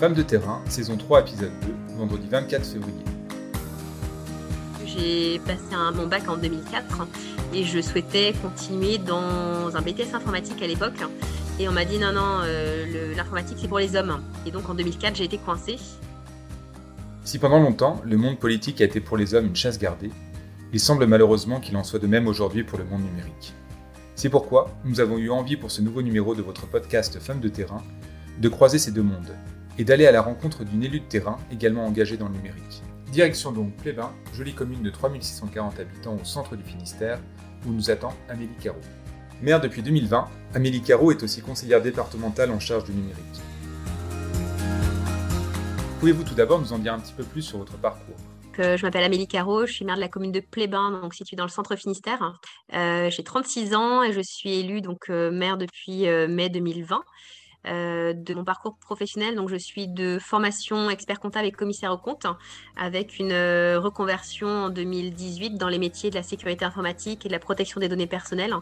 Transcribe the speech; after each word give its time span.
Femme 0.00 0.14
de 0.14 0.22
terrain, 0.22 0.62
saison 0.66 0.96
3, 0.96 1.20
épisode 1.20 1.52
2, 1.60 1.94
vendredi 1.98 2.26
24 2.26 2.64
février. 2.64 3.04
J'ai 4.86 5.38
passé 5.40 5.74
un, 5.74 5.92
mon 5.92 6.06
bac 6.06 6.26
en 6.26 6.38
2004 6.38 7.06
et 7.52 7.64
je 7.64 7.82
souhaitais 7.82 8.32
continuer 8.40 8.96
dans 8.96 9.76
un 9.76 9.82
BTS 9.82 10.14
informatique 10.14 10.62
à 10.62 10.66
l'époque. 10.66 11.04
Et 11.58 11.68
on 11.68 11.72
m'a 11.72 11.84
dit 11.84 11.98
non, 11.98 12.14
non, 12.14 12.40
euh, 12.44 13.14
l'informatique 13.14 13.58
c'est 13.60 13.68
pour 13.68 13.78
les 13.78 13.94
hommes. 13.94 14.22
Et 14.46 14.50
donc 14.50 14.70
en 14.70 14.74
2004, 14.74 15.16
j'ai 15.16 15.24
été 15.24 15.36
coincée. 15.36 15.76
Si 17.22 17.38
pendant 17.38 17.60
longtemps, 17.60 18.00
le 18.06 18.16
monde 18.16 18.38
politique 18.38 18.80
a 18.80 18.86
été 18.86 19.00
pour 19.00 19.18
les 19.18 19.34
hommes 19.34 19.48
une 19.48 19.56
chasse 19.56 19.78
gardée, 19.78 20.12
il 20.72 20.80
semble 20.80 21.04
malheureusement 21.04 21.60
qu'il 21.60 21.76
en 21.76 21.84
soit 21.84 21.98
de 21.98 22.06
même 22.06 22.26
aujourd'hui 22.26 22.64
pour 22.64 22.78
le 22.78 22.86
monde 22.86 23.02
numérique. 23.02 23.52
C'est 24.14 24.30
pourquoi 24.30 24.70
nous 24.86 25.00
avons 25.00 25.18
eu 25.18 25.28
envie 25.28 25.58
pour 25.58 25.70
ce 25.70 25.82
nouveau 25.82 26.00
numéro 26.00 26.34
de 26.34 26.40
votre 26.40 26.66
podcast 26.66 27.18
Femmes 27.20 27.40
de 27.40 27.50
terrain 27.50 27.82
de 28.38 28.48
croiser 28.48 28.78
ces 28.78 28.92
deux 28.92 29.02
mondes 29.02 29.36
et 29.80 29.84
d'aller 29.84 30.06
à 30.06 30.12
la 30.12 30.20
rencontre 30.20 30.62
d'une 30.62 30.84
élue 30.84 31.00
de 31.00 31.06
terrain 31.06 31.38
également 31.50 31.86
engagée 31.86 32.18
dans 32.18 32.28
le 32.28 32.34
numérique. 32.34 32.82
Direction 33.12 33.50
donc 33.50 33.74
Plébin, 33.76 34.12
jolie 34.34 34.52
commune 34.52 34.82
de 34.82 34.90
3640 34.90 35.80
habitants 35.80 36.18
au 36.20 36.24
centre 36.24 36.54
du 36.54 36.62
Finistère, 36.62 37.18
où 37.66 37.72
nous 37.72 37.90
attend 37.90 38.14
Amélie 38.28 38.50
Caro. 38.62 38.76
Maire 39.40 39.58
depuis 39.58 39.80
2020, 39.80 40.28
Amélie 40.52 40.82
Caro 40.82 41.12
est 41.12 41.22
aussi 41.22 41.40
conseillère 41.40 41.80
départementale 41.80 42.50
en 42.50 42.60
charge 42.60 42.84
du 42.84 42.92
numérique. 42.92 43.24
Pouvez-vous 45.98 46.24
tout 46.24 46.34
d'abord 46.34 46.60
nous 46.60 46.74
en 46.74 46.78
dire 46.78 46.92
un 46.92 47.00
petit 47.00 47.14
peu 47.14 47.24
plus 47.24 47.40
sur 47.40 47.56
votre 47.56 47.78
parcours? 47.78 48.16
Je 48.58 48.82
m'appelle 48.82 49.04
Amélie 49.04 49.28
Caro, 49.28 49.64
je 49.64 49.72
suis 49.72 49.86
maire 49.86 49.96
de 49.96 50.02
la 50.02 50.08
commune 50.08 50.32
de 50.32 50.40
Plébin, 50.40 50.90
donc 50.90 51.14
située 51.14 51.36
dans 51.36 51.44
le 51.44 51.50
centre 51.50 51.74
Finistère. 51.76 52.38
Euh, 52.74 53.08
j'ai 53.08 53.24
36 53.24 53.74
ans 53.74 54.02
et 54.02 54.12
je 54.12 54.20
suis 54.20 54.58
élue 54.58 54.82
donc 54.82 55.08
euh, 55.08 55.30
maire 55.30 55.56
depuis 55.56 56.06
euh, 56.06 56.28
mai 56.28 56.50
2020. 56.50 57.02
Euh, 57.66 58.14
de 58.14 58.32
mon 58.32 58.42
parcours 58.42 58.78
professionnel. 58.78 59.34
Donc, 59.34 59.50
je 59.50 59.56
suis 59.56 59.86
de 59.86 60.18
formation 60.18 60.88
expert 60.88 61.20
comptable 61.20 61.46
et 61.46 61.52
commissaire 61.52 61.92
au 61.92 61.98
compte, 61.98 62.24
avec 62.74 63.18
une 63.18 63.32
euh, 63.32 63.78
reconversion 63.78 64.48
en 64.48 64.70
2018 64.70 65.58
dans 65.58 65.68
les 65.68 65.78
métiers 65.78 66.08
de 66.08 66.14
la 66.14 66.22
sécurité 66.22 66.64
informatique 66.64 67.26
et 67.26 67.28
de 67.28 67.34
la 67.34 67.38
protection 67.38 67.78
des 67.78 67.88
données 67.88 68.06
personnelles, 68.06 68.54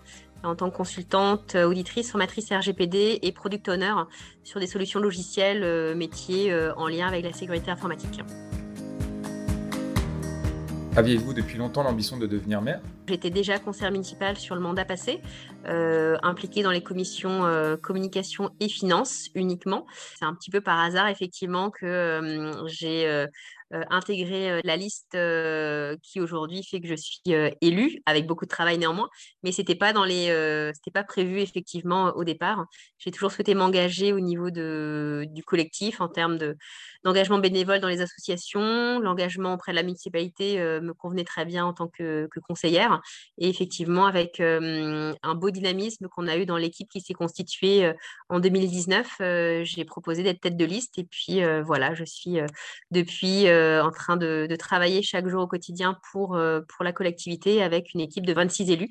en 0.43 0.57
tant 0.57 0.69
que 0.69 0.77
consultante, 0.77 1.55
auditrice, 1.55 2.11
formatrice 2.11 2.51
RGPD 2.51 3.21
et 3.23 3.31
product 3.31 3.69
owner 3.69 3.95
sur 4.43 4.59
des 4.59 4.67
solutions 4.67 4.99
logicielles 4.99 5.63
euh, 5.63 5.95
métiers 5.95 6.53
en 6.77 6.89
lien 6.89 7.07
avec 7.07 7.25
la 7.25 7.33
sécurité 7.33 7.71
informatique. 7.71 8.21
Aviez-vous 10.97 11.35
depuis 11.35 11.57
longtemps 11.57 11.85
l'ambition 11.85 12.17
de 12.17 12.27
devenir 12.27 12.61
maire? 12.63 12.81
J'étais 13.09 13.31
déjà 13.31 13.59
conseillère 13.59 13.91
municipale 13.91 14.37
sur 14.37 14.55
le 14.55 14.61
mandat 14.61 14.85
passé, 14.85 15.21
euh, 15.67 16.17
impliquée 16.23 16.63
dans 16.63 16.71
les 16.71 16.83
commissions 16.83 17.45
euh, 17.47 17.77
communication 17.77 18.51
et 18.61 18.69
finances 18.69 19.29
uniquement. 19.35 19.87
C'est 20.19 20.25
un 20.25 20.35
petit 20.35 20.51
peu 20.51 20.61
par 20.61 20.79
hasard 20.79 21.09
effectivement 21.09 21.71
que 21.71 21.87
euh, 21.87 22.67
j'ai 22.67 23.07
euh, 23.09 23.27
la 24.65 24.77
liste 24.77 25.17
qui 26.03 26.21
aujourd'hui 26.21 26.63
fait 26.65 26.81
que 26.81 26.89
je 26.89 26.95
suis 26.95 27.21
élue, 27.61 28.01
avec 28.07 28.27
beaucoup 28.27 28.47
de 28.47 28.51
travail 28.51 28.79
néanmoins, 28.79 29.11
mais 29.43 29.53
pas 29.75 29.93
dans 29.93 30.05
les, 30.05 30.29
c'était 30.75 30.91
pas 30.91 31.05
prévu 31.05 31.41
effectivement 31.41 32.13
au 32.17 32.25
départ. 32.25 32.65
J'ai 32.97 33.11
toujours 33.11 33.31
souhaité 33.31 33.55
m'engager 33.55 34.15
au 34.15 34.21
niveau 34.21 34.51
de, 34.51 35.27
du 35.29 35.43
collectif 35.43 36.01
en 36.01 36.09
termes 36.09 36.39
de 36.39 36.57
d'engagement 37.05 37.39
bénévole 37.39 37.81
dans 37.81 37.89
les 37.89 38.01
associations. 38.01 39.01
L'engagement 39.01 39.53
auprès 39.53 39.73
de 39.73 39.77
la 39.77 39.83
municipalité 39.83 40.59
me 40.59 40.95
convenait 40.95 41.25
très 41.25 41.45
bien 41.45 41.67
en 41.67 41.75
tant 41.75 41.89
que 41.89 42.27
conseillère. 42.49 42.98
Et 43.39 43.49
effectivement, 43.49 44.07
avec 44.07 44.41
un 44.41 45.35
beau 45.35 45.51
dynamisme 45.51 46.09
qu'on 46.09 46.27
a 46.29 46.37
eu 46.37 46.47
dans 46.47 46.57
l'équipe 46.57 46.89
qui 46.89 47.01
s'est 47.01 47.15
constituée 47.15 47.93
en 48.29 48.41
2019, 48.41 49.65
j'ai 49.65 49.85
proposé 49.85 50.23
d'être 50.23 50.41
tête 50.41 50.57
de 50.57 50.65
liste. 50.65 50.99
Et 50.99 51.05
puis 51.05 51.41
voilà, 51.65 51.95
je 51.95 52.05
suis 52.05 52.39
depuis 52.91 53.49
en 53.51 53.91
train 53.91 54.17
de, 54.17 54.49
travailler 54.59 55.03
chaque 55.03 55.29
jour 55.29 55.43
au 55.43 55.47
quotidien 55.47 55.97
pour, 56.11 56.31
pour 56.31 56.85
la 56.85 56.93
collectivité 56.93 57.63
avec 57.63 57.95
une 57.95 58.01
équipe 58.01 58.27
de 58.27 58.33
26 58.33 58.71
élus 58.71 58.91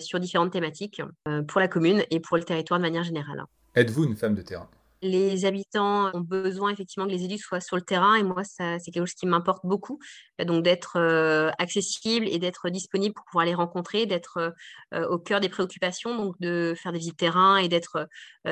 sur 0.00 0.20
différentes 0.20 0.52
thématiques 0.52 1.02
pour 1.48 1.60
la 1.60 1.68
commune 1.68 2.04
et 2.10 2.20
pour 2.20 2.36
le 2.36 2.44
territoire 2.44 2.78
de 2.78 2.84
manière 2.84 3.04
générale. 3.04 3.44
Êtes-vous 3.74 4.04
une 4.04 4.16
femme 4.16 4.34
de 4.34 4.42
terrain? 4.42 4.68
Les 5.02 5.44
habitants 5.44 6.10
ont 6.14 6.20
besoin 6.20 6.70
effectivement 6.70 7.06
que 7.06 7.12
les 7.12 7.24
élus 7.24 7.38
soient 7.38 7.60
sur 7.60 7.76
le 7.76 7.82
terrain 7.82 8.16
et 8.16 8.22
moi, 8.22 8.42
c'est 8.44 8.78
quelque 8.92 9.06
chose 9.06 9.14
qui 9.14 9.26
m'importe 9.26 9.64
beaucoup. 9.64 9.98
Donc 10.38 10.62
d'être 10.62 10.98
accessible 11.58 12.26
et 12.28 12.38
d'être 12.38 12.68
disponible 12.70 13.14
pour 13.14 13.24
pouvoir 13.26 13.46
les 13.46 13.54
rencontrer, 13.54 14.06
d'être 14.06 14.54
au 14.92 15.18
cœur 15.18 15.40
des 15.40 15.48
préoccupations, 15.48 16.16
donc 16.16 16.34
de 16.40 16.74
faire 16.76 16.92
des 16.92 16.98
visites 16.98 17.16
terrain 17.16 17.56
et 17.56 17.68
d'être 17.68 18.08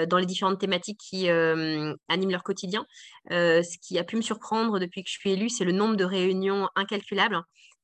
dans 0.08 0.18
les 0.18 0.26
différentes 0.26 0.60
thématiques 0.60 1.00
qui 1.00 1.28
animent 1.28 2.30
leur 2.30 2.42
quotidien. 2.42 2.86
ce 3.30 3.78
qui 3.80 3.98
a 3.98 4.04
pu 4.04 4.16
me 4.16 4.22
surprendre 4.22 4.78
depuis 4.78 5.02
que 5.02 5.10
je 5.10 5.18
suis 5.18 5.30
élue, 5.32 5.48
c'est 5.50 5.64
le 5.64 5.72
nombre 5.72 5.96
de 5.96 6.04
réunions 6.04 6.68
incalculables 6.76 7.42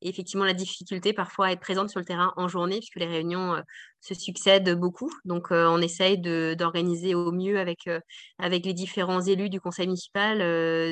effectivement 0.09 0.45
la 0.45 0.55
difficulté 0.55 1.13
parfois 1.13 1.47
à 1.47 1.53
être 1.53 1.61
présente 1.61 1.91
sur 1.91 1.99
le 1.99 2.05
terrain 2.07 2.33
en 2.37 2.49
journée, 2.49 2.79
puisque 2.79 2.97
les 2.97 3.07
réunions 3.07 3.55
euh, 3.55 3.61
se 4.01 4.15
succèdent 4.15 4.79
beaucoup. 4.79 5.11
Donc 5.25 5.51
euh, 5.51 5.67
on 5.67 5.81
essaye 5.81 6.19
d'organiser 6.19 7.15
au 7.15 7.33
mieux 7.33 7.59
avec, 7.59 7.87
euh, 7.87 8.01
avec 8.39 8.67
les 8.67 8.75
différents 8.75 9.23
élus 9.23 9.49
du 9.49 9.61
conseil 9.61 9.87
municipal 9.87 10.39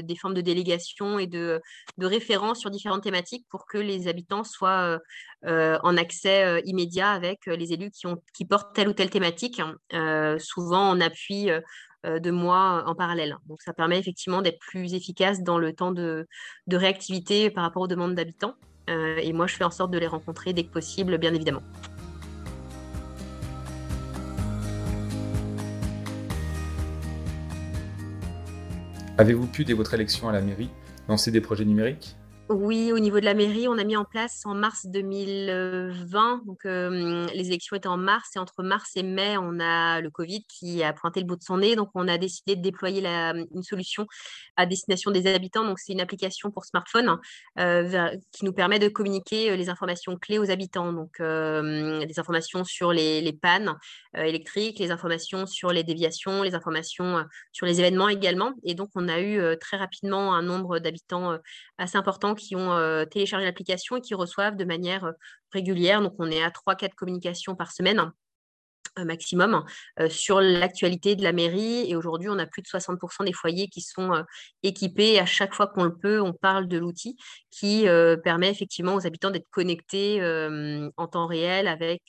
des 0.02 0.16
formes 0.16 0.34
de 0.34 0.40
délégation 0.40 1.18
et 1.18 1.26
de, 1.26 1.60
de 1.98 2.06
référence 2.06 2.60
sur 2.60 2.70
différentes 2.70 3.02
thématiques 3.02 3.46
pour 3.50 3.66
que 3.66 3.78
les 3.78 4.08
habitants 4.08 4.44
soient 4.44 4.98
en 5.44 5.96
accès 5.96 6.62
immédiat 6.64 7.10
avec 7.10 7.46
les 7.46 7.72
élus 7.72 7.90
qui, 8.34 8.44
portent 8.44 8.74
telle 8.74 8.88
ou 8.88 8.92
telle 8.92 9.10
thématique, 9.10 9.60
souvent 10.38 10.90
en 10.90 11.00
appui 11.00 11.48
de 12.04 12.30
moi 12.30 12.84
en 12.86 12.94
parallèle. 12.94 13.36
Donc 13.46 13.60
ça 13.62 13.72
permet 13.72 13.98
effectivement 13.98 14.40
d'être 14.40 14.58
plus 14.60 14.94
efficace 14.94 15.42
dans 15.42 15.58
le 15.58 15.74
temps 15.74 15.92
de 15.92 16.26
réactivité 16.70 17.50
par 17.50 17.64
rapport 17.64 17.82
aux 17.82 17.88
demandes 17.88 18.14
d'habitants. 18.14 18.56
Euh, 18.90 19.16
et 19.22 19.32
moi, 19.32 19.46
je 19.46 19.56
fais 19.56 19.64
en 19.64 19.70
sorte 19.70 19.90
de 19.90 19.98
les 19.98 20.06
rencontrer 20.06 20.52
dès 20.52 20.64
que 20.64 20.72
possible, 20.72 21.18
bien 21.18 21.34
évidemment. 21.34 21.62
Avez-vous 29.18 29.46
pu, 29.46 29.64
dès 29.64 29.74
votre 29.74 29.94
élection 29.94 30.28
à 30.28 30.32
la 30.32 30.40
mairie, 30.40 30.70
lancer 31.08 31.30
des 31.30 31.40
projets 31.40 31.64
numériques? 31.64 32.16
Oui, 32.48 32.92
au 32.92 32.98
niveau 32.98 33.20
de 33.20 33.24
la 33.24 33.34
mairie, 33.34 33.68
on 33.68 33.78
a 33.78 33.84
mis 33.84 33.96
en 33.96 34.04
place 34.04 34.42
en 34.44 34.54
mars 34.54 34.86
2020, 34.86 36.42
donc 36.44 36.66
euh, 36.66 37.26
les 37.32 37.46
élections 37.46 37.76
étaient 37.76 37.88
en 37.88 37.96
mars, 37.96 38.30
et 38.36 38.38
entre 38.38 38.62
mars 38.62 38.90
et 38.96 39.02
mai, 39.02 39.36
on 39.38 39.60
a 39.60 40.00
le 40.00 40.10
Covid 40.10 40.44
qui 40.48 40.82
a 40.82 40.92
pointé 40.92 41.20
le 41.20 41.26
bout 41.26 41.36
de 41.36 41.42
son 41.42 41.58
nez, 41.58 41.76
donc 41.76 41.90
on 41.94 42.08
a 42.08 42.18
décidé 42.18 42.56
de 42.56 42.60
déployer 42.60 43.06
une 43.06 43.62
solution 43.62 44.06
à 44.56 44.66
destination 44.66 45.10
des 45.10 45.32
habitants. 45.32 45.64
Donc 45.64 45.78
c'est 45.78 45.92
une 45.92 46.00
application 46.00 46.50
pour 46.50 46.64
smartphone 46.64 47.18
euh, 47.58 48.10
qui 48.32 48.44
nous 48.44 48.52
permet 48.52 48.78
de 48.78 48.88
communiquer 48.88 49.50
euh, 49.50 49.56
les 49.56 49.68
informations 49.70 50.16
clés 50.16 50.38
aux 50.38 50.50
habitants, 50.50 50.92
donc 50.92 51.20
des 51.20 52.18
informations 52.18 52.64
sur 52.64 52.92
les, 52.92 53.20
les 53.20 53.32
pannes 53.32 53.76
électriques, 54.14 54.78
les 54.78 54.90
informations 54.90 55.46
sur 55.46 55.70
les 55.70 55.84
déviations, 55.84 56.42
les 56.42 56.54
informations 56.54 57.24
sur 57.52 57.66
les 57.66 57.80
événements 57.80 58.08
également. 58.08 58.52
Et 58.64 58.74
donc 58.74 58.90
on 58.94 59.08
a 59.08 59.20
eu 59.20 59.40
très 59.58 59.76
rapidement 59.76 60.34
un 60.34 60.42
nombre 60.42 60.78
d'habitants 60.78 61.38
assez 61.78 61.96
important 61.96 62.31
qui 62.34 62.56
ont 62.56 62.72
euh, 62.72 63.04
téléchargé 63.04 63.44
l'application 63.44 63.96
et 63.96 64.00
qui 64.00 64.14
reçoivent 64.14 64.56
de 64.56 64.64
manière 64.64 65.04
euh, 65.04 65.12
régulière. 65.52 66.02
Donc, 66.02 66.14
on 66.18 66.30
est 66.30 66.42
à 66.42 66.50
3-4 66.50 66.94
communications 66.94 67.54
par 67.54 67.72
semaine 67.72 68.10
maximum 68.98 69.64
euh, 70.00 70.10
sur 70.10 70.42
l'actualité 70.42 71.16
de 71.16 71.22
la 71.22 71.32
mairie. 71.32 71.90
Et 71.90 71.96
aujourd'hui, 71.96 72.28
on 72.28 72.38
a 72.38 72.44
plus 72.44 72.60
de 72.60 72.66
60% 72.66 73.24
des 73.24 73.32
foyers 73.32 73.68
qui 73.68 73.80
sont 73.80 74.22
équipés. 74.62 75.18
à 75.18 75.24
chaque 75.24 75.54
fois 75.54 75.66
qu'on 75.66 75.84
le 75.84 75.96
peut, 75.96 76.20
on 76.20 76.34
parle 76.34 76.68
de 76.68 76.76
l'outil 76.76 77.16
qui 77.50 77.86
permet 78.22 78.50
effectivement 78.50 78.94
aux 78.94 79.06
habitants 79.06 79.30
d'être 79.30 79.48
connectés 79.50 80.20
en 80.98 81.06
temps 81.06 81.26
réel 81.26 81.68
avec 81.68 82.02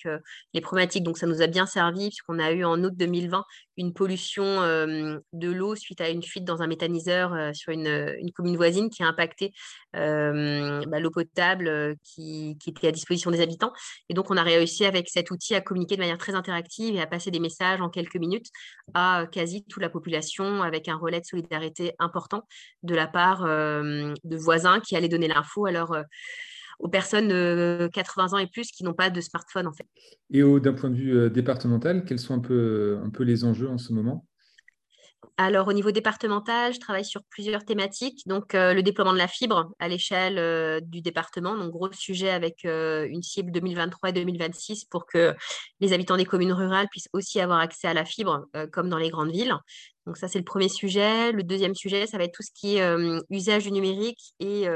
les 0.53 0.59
problématiques. 0.59 1.03
Donc, 1.03 1.17
ça 1.17 1.25
nous 1.25 1.41
a 1.41 1.47
bien 1.47 1.65
servi 1.65 2.09
puisqu'on 2.09 2.39
a 2.39 2.51
eu 2.51 2.65
en 2.65 2.83
août 2.83 2.93
2020 2.97 3.45
une 3.77 3.93
pollution 3.93 4.43
de 4.43 5.51
l'eau 5.51 5.75
suite 5.75 6.01
à 6.01 6.09
une 6.09 6.23
fuite 6.23 6.43
dans 6.43 6.61
un 6.61 6.67
méthaniseur 6.67 7.55
sur 7.55 7.71
une, 7.71 8.13
commune 8.35 8.57
voisine 8.57 8.89
qui 8.89 9.03
a 9.03 9.07
impacté 9.07 9.53
bah, 9.93 10.99
l'eau 10.99 11.11
potable 11.11 11.95
qui, 12.03 12.57
qui 12.59 12.69
était 12.69 12.87
à 12.87 12.91
disposition 12.91 13.31
des 13.31 13.41
habitants. 13.41 13.71
Et 14.09 14.13
donc, 14.13 14.31
on 14.31 14.37
a 14.37 14.43
réussi 14.43 14.85
avec 14.85 15.09
cet 15.09 15.31
outil 15.31 15.55
à 15.55 15.61
communiquer 15.61 15.95
de 15.95 16.01
manière 16.01 16.17
très 16.17 16.35
interactive 16.35 16.95
et 16.95 17.01
à 17.01 17.07
passer 17.07 17.31
des 17.31 17.39
messages 17.39 17.81
en 17.81 17.89
quelques 17.89 18.15
minutes 18.15 18.47
à 18.93 19.25
quasi 19.31 19.63
toute 19.63 19.81
la 19.81 19.89
population 19.89 20.61
avec 20.61 20.87
un 20.87 20.95
relais 20.95 21.19
de 21.19 21.25
solidarité 21.25 21.93
important 21.99 22.47
de 22.83 22.95
la 22.95 23.07
part 23.07 23.43
euh, 23.45 24.13
de 24.23 24.37
voisins 24.37 24.79
qui 24.79 24.95
allaient 24.95 25.09
donner 25.09 25.27
l'info 25.27 25.67
euh, 25.67 26.03
aux 26.79 26.89
personnes 26.89 27.27
de 27.27 27.89
80 27.93 28.33
ans 28.33 28.37
et 28.37 28.47
plus 28.47 28.71
qui 28.71 28.83
n'ont 28.83 28.93
pas 28.93 29.09
de 29.09 29.21
smartphone 29.21 29.67
en 29.67 29.73
fait. 29.73 29.87
Et 30.31 30.41
d'un 30.59 30.73
point 30.73 30.89
de 30.89 30.95
vue 30.95 31.17
euh, 31.17 31.29
départemental, 31.29 32.05
quels 32.05 32.19
sont 32.19 32.33
un 32.33 32.39
peu, 32.39 32.99
un 33.03 33.09
peu 33.09 33.23
les 33.23 33.43
enjeux 33.43 33.69
en 33.69 33.77
ce 33.77 33.93
moment? 33.93 34.25
Alors, 35.37 35.67
au 35.67 35.73
niveau 35.73 35.91
départemental, 35.91 36.73
je 36.73 36.79
travaille 36.79 37.05
sur 37.05 37.23
plusieurs 37.29 37.65
thématiques. 37.65 38.21
Donc, 38.27 38.55
euh, 38.55 38.73
le 38.73 38.83
déploiement 38.83 39.13
de 39.13 39.17
la 39.17 39.27
fibre 39.27 39.71
à 39.79 39.87
l'échelle 39.87 40.37
euh, 40.37 40.79
du 40.81 41.01
département. 41.01 41.57
Donc, 41.57 41.71
gros 41.71 41.91
sujet 41.91 42.29
avec 42.29 42.65
euh, 42.65 43.07
une 43.09 43.23
cible 43.23 43.51
2023 43.51 44.09
et 44.09 44.13
2026 44.13 44.85
pour 44.85 45.05
que 45.05 45.35
les 45.79 45.93
habitants 45.93 46.17
des 46.17 46.25
communes 46.25 46.53
rurales 46.53 46.87
puissent 46.89 47.09
aussi 47.13 47.39
avoir 47.39 47.59
accès 47.59 47.87
à 47.87 47.93
la 47.93 48.05
fibre, 48.05 48.45
comme 48.71 48.89
dans 48.89 48.97
les 48.97 49.09
grandes 49.09 49.31
villes. 49.31 49.55
Donc 50.05 50.17
ça, 50.17 50.27
c'est 50.27 50.39
le 50.39 50.45
premier 50.45 50.69
sujet. 50.69 51.31
Le 51.31 51.43
deuxième 51.43 51.75
sujet, 51.75 52.07
ça 52.07 52.17
va 52.17 52.25
être 52.25 52.33
tout 52.33 52.43
ce 52.43 52.51
qui 52.53 52.77
est 52.77 52.97
usage 53.29 53.63
du 53.63 53.71
numérique 53.71 54.33
et 54.39 54.67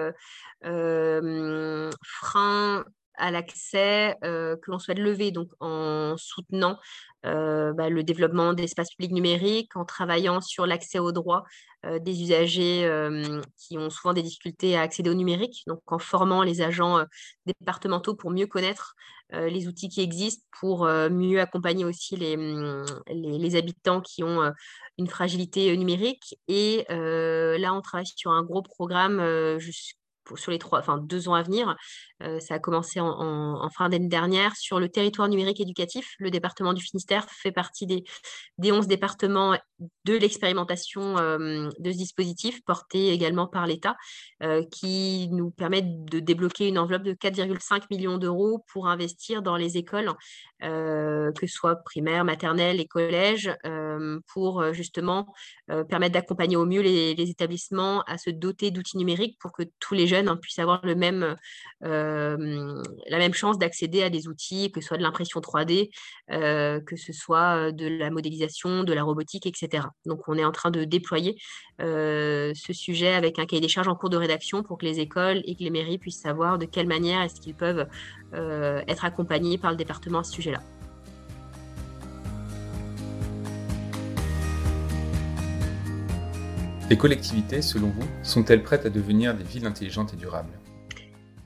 frein 2.03 2.85
à 3.17 3.31
l'accès 3.31 4.15
que 4.21 4.71
l'on 4.71 4.79
souhaite 4.79 4.99
lever, 4.99 5.31
donc 5.31 5.49
en 5.59 6.15
soutenant 6.17 6.77
bah, 7.23 7.89
le 7.89 8.03
développement 8.03 8.53
d'espaces 8.53 8.91
publics 8.91 9.13
numériques, 9.13 9.75
en 9.75 9.85
travaillant 9.85 10.41
sur 10.41 10.65
l'accès 10.65 10.99
aux 10.99 11.11
droits 11.11 11.43
des 11.83 12.21
usagers 12.21 12.89
qui 13.57 13.77
ont 13.77 13.89
souvent 13.89 14.13
des 14.13 14.23
difficultés 14.23 14.77
à 14.77 14.81
accéder 14.81 15.09
au 15.09 15.13
numérique, 15.13 15.63
donc 15.67 15.81
en 15.87 15.99
formant 15.99 16.43
les 16.43 16.61
agents 16.61 17.03
départementaux 17.45 18.15
pour 18.15 18.31
mieux 18.31 18.47
connaître 18.47 18.95
les 19.31 19.67
outils 19.67 19.89
qui 19.89 20.01
existent, 20.01 20.45
pour 20.59 20.85
mieux 20.85 21.41
accompagner 21.41 21.85
aussi 21.85 22.15
les, 22.15 22.37
les 23.09 23.55
habitants 23.55 24.01
qui 24.01 24.23
ont 24.23 24.51
une 24.97 25.07
fragilité 25.07 25.75
numérique. 25.75 26.37
Et 26.47 26.85
là, 26.89 27.73
on 27.73 27.81
travaille 27.81 28.07
sur 28.07 28.31
un 28.31 28.43
gros 28.43 28.61
programme 28.61 29.19
sur 30.35 30.51
les 30.51 30.59
trois, 30.59 30.79
enfin 30.79 30.97
deux 30.97 31.29
ans 31.29 31.35
à 31.35 31.43
venir. 31.43 31.75
Euh, 32.23 32.39
ça 32.39 32.55
a 32.55 32.59
commencé 32.59 32.99
en, 32.99 33.69
fin 33.69 33.89
d'année 33.89 34.07
dernière 34.07 34.55
sur 34.55 34.79
le 34.79 34.89
territoire 34.89 35.27
numérique 35.27 35.59
éducatif. 35.59 36.15
Le 36.19 36.31
département 36.31 36.73
du 36.73 36.81
Finistère 36.81 37.25
fait 37.29 37.51
partie 37.51 37.85
des, 37.85 38.03
des 38.57 38.71
11 38.71 38.87
départements 38.87 39.57
de 40.05 40.13
l'expérimentation 40.13 41.17
euh, 41.17 41.69
de 41.77 41.91
ce 41.91 41.97
dispositif, 41.97 42.63
porté 42.65 43.09
également 43.09 43.47
par 43.47 43.67
l'État, 43.67 43.95
euh, 44.41 44.63
qui 44.71 45.29
nous 45.31 45.51
permet 45.51 45.83
de 45.83 46.19
débloquer 46.19 46.67
une 46.67 46.79
enveloppe 46.79 47.03
de 47.03 47.13
4,5 47.13 47.83
millions 47.91 48.17
d'euros 48.17 48.65
pour 48.71 48.87
investir 48.87 49.41
dans 49.41 49.57
les 49.57 49.77
écoles, 49.77 50.11
que 50.59 51.33
ce 51.41 51.47
soit 51.47 51.75
primaires, 51.83 52.25
maternelles 52.25 52.79
et 52.79 52.87
collèges, 52.87 53.51
pour 54.33 54.73
justement 54.73 55.27
permettre 55.67 56.13
d'accompagner 56.13 56.55
au 56.55 56.65
mieux 56.65 56.81
les, 56.81 57.11
établissements 57.11 58.01
à 58.03 58.17
se 58.17 58.31
doter 58.31 58.71
d'outils 58.71 58.97
numériques 58.97 59.37
pour 59.39 59.51
que 59.51 59.63
tous 59.79 59.93
les 59.93 60.07
jeunes 60.07 60.35
puissent 60.39 60.59
avoir 60.59 60.83
le 60.83 60.95
même 60.95 61.35
la 62.07 63.18
même 63.18 63.33
chance 63.33 63.57
d'accéder 63.57 64.04
à 64.04 64.09
des 64.09 64.27
outils, 64.27 64.71
que 64.71 64.81
ce 64.81 64.88
soit 64.88 64.98
de 64.98 65.04
l'impression 65.04 65.39
3D, 65.39 65.89
euh, 66.31 66.80
que 66.81 66.95
ce 66.95 67.13
soit 67.13 67.71
de 67.71 67.88
la 67.88 68.09
modélisation, 68.09 68.83
de 68.83 68.94
la 68.94 69.04
robotique, 69.04 69.45
etc. 69.45 69.86
Donc 70.06 70.27
on 70.27 70.36
est 70.36 70.45
en 70.45 70.51
train 70.51 70.71
de 70.71 70.83
déployer 70.83 71.38
euh, 71.81 72.51
ce 72.56 72.74
sujet 72.74 73.13
avec 73.13 73.39
un 73.39 73.45
cahier 73.45 73.62
des 73.62 73.68
charges 73.68 73.88
en 73.88 73.95
cours 73.95 74.09
de 74.09 74.18
rédaction 74.18 74.63
pour 74.63 74.77
que 74.77 74.86
les 74.86 75.00
écoles 75.00 75.42
et 75.45 75.56
que 75.56 75.63
les 75.63 75.69
mairies 75.69 75.98
puissent 75.98 76.21
savoir 76.21 76.57
de 76.57 76.65
quelle 76.65 76.88
manière 76.88 77.21
est-ce 77.21 77.39
qu'ils 77.39 77.56
peuvent 77.56 77.88
être 78.33 79.06
accompagnés 79.06 79.57
par 79.57 79.71
le 79.71 79.77
département 79.77 80.19
à 80.19 80.24
ce 80.24 80.33
sujet-là. 80.33 80.62
Les 86.89 86.98
collectivités, 86.98 87.62
selon 87.62 87.89
vous, 87.89 88.07
sont-elles 88.24 88.63
prêtes 88.63 88.86
à 88.86 88.89
devenir 88.89 89.36
des 89.36 89.44
villes 89.44 89.65
intelligentes 89.65 90.13
et 90.13 90.15
durables? 90.15 90.54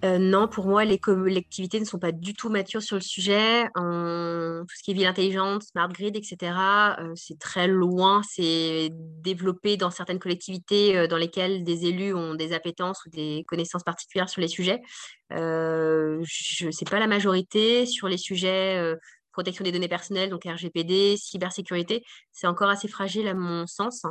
Euh, 0.04 0.18
non, 0.18 0.48
pour 0.48 0.66
moi, 0.66 0.84
les 0.84 0.98
collectivités 0.98 1.80
ne 1.80 1.86
sont 1.86 2.00
pas 2.00 2.12
du 2.12 2.34
tout 2.34 2.50
matures 2.50 2.82
sur 2.82 2.96
le 2.96 3.02
sujet. 3.02 3.66
tout 3.76 4.76
ce 4.76 4.84
qui 4.84 4.92
est 4.92 4.94
ville 4.94 5.06
intelligente, 5.06 5.64
smart 5.64 5.90
grid, 5.90 6.16
etc., 6.16 6.54
euh, 7.00 7.14
c'est 7.16 7.38
très 7.38 7.68
loin. 7.68 8.22
C'est 8.28 8.90
développé 8.92 9.78
dans 9.78 9.92
certaines 9.92 10.20
collectivités 10.20 10.98
euh, 10.98 11.08
dans 11.08 11.18
lesquelles 11.18 11.64
des 11.64 11.86
élus 11.86 12.14
ont 12.14 12.34
des 12.34 12.54
appétences 12.54 13.06
ou 13.06 13.10
des 13.10 13.46
connaissances 13.48 13.84
particulières 13.84 14.30
sur 14.30 14.42
les 14.42 14.48
sujets. 14.48 14.82
je 15.30 16.66
ne 16.66 16.72
sais 16.72 16.86
pas 16.86 17.00
la 17.00 17.08
majorité. 17.08 17.86
Sur 17.86 18.08
les 18.08 18.18
sujets 18.18 18.96
protection 19.32 19.64
des 19.64 19.72
données 19.72 19.88
personnelles, 19.88 20.30
donc 20.30 20.44
RGPD, 20.44 21.16
cybersécurité, 21.18 22.04
c'est 22.32 22.48
encore 22.48 22.70
assez 22.70 22.88
fragile 22.88 23.28
à 23.28 23.34
mon 23.34 23.66
sens. 23.66 24.04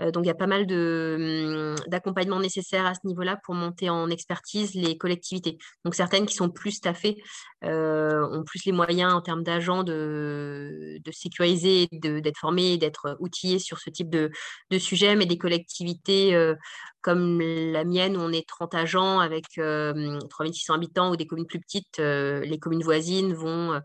Euh, 0.00 0.10
donc, 0.10 0.24
il 0.24 0.28
y 0.28 0.30
a 0.30 0.34
pas 0.34 0.46
mal 0.46 0.62
hum, 0.70 1.74
d'accompagnement 1.88 2.40
nécessaire 2.40 2.86
à 2.86 2.94
ce 2.94 3.00
niveau-là 3.04 3.38
pour 3.44 3.54
monter 3.54 3.90
en 3.90 4.08
expertise 4.10 4.74
les 4.74 4.96
collectivités. 4.96 5.58
Donc, 5.84 5.94
certaines 5.94 6.26
qui 6.26 6.34
sont 6.34 6.50
plus 6.50 6.72
staffées 6.72 7.22
euh, 7.64 8.26
ont 8.30 8.44
plus 8.44 8.64
les 8.64 8.72
moyens 8.72 9.12
en 9.12 9.20
termes 9.20 9.42
d'agents 9.42 9.82
de, 9.82 11.00
sécuriser, 11.10 11.88
d'être 11.92 12.38
formées, 12.38 12.78
d'être 12.78 13.16
outillées 13.20 13.58
sur 13.58 13.78
ce 13.78 13.90
type 13.90 14.10
de, 14.10 14.30
de 14.70 14.78
sujet, 14.78 15.16
mais 15.16 15.26
des 15.26 15.38
collectivités 15.38 16.34
euh, 16.34 16.54
comme 17.00 17.40
la 17.40 17.84
mienne, 17.84 18.16
où 18.16 18.20
on 18.20 18.32
est 18.32 18.46
30 18.46 18.74
agents 18.74 19.20
avec 19.20 19.44
3600 19.54 20.74
habitants 20.74 21.10
ou 21.10 21.16
des 21.16 21.26
communes 21.26 21.46
plus 21.46 21.60
petites, 21.60 21.98
les 21.98 22.58
communes 22.60 22.82
voisines 22.82 23.32
vont 23.32 23.80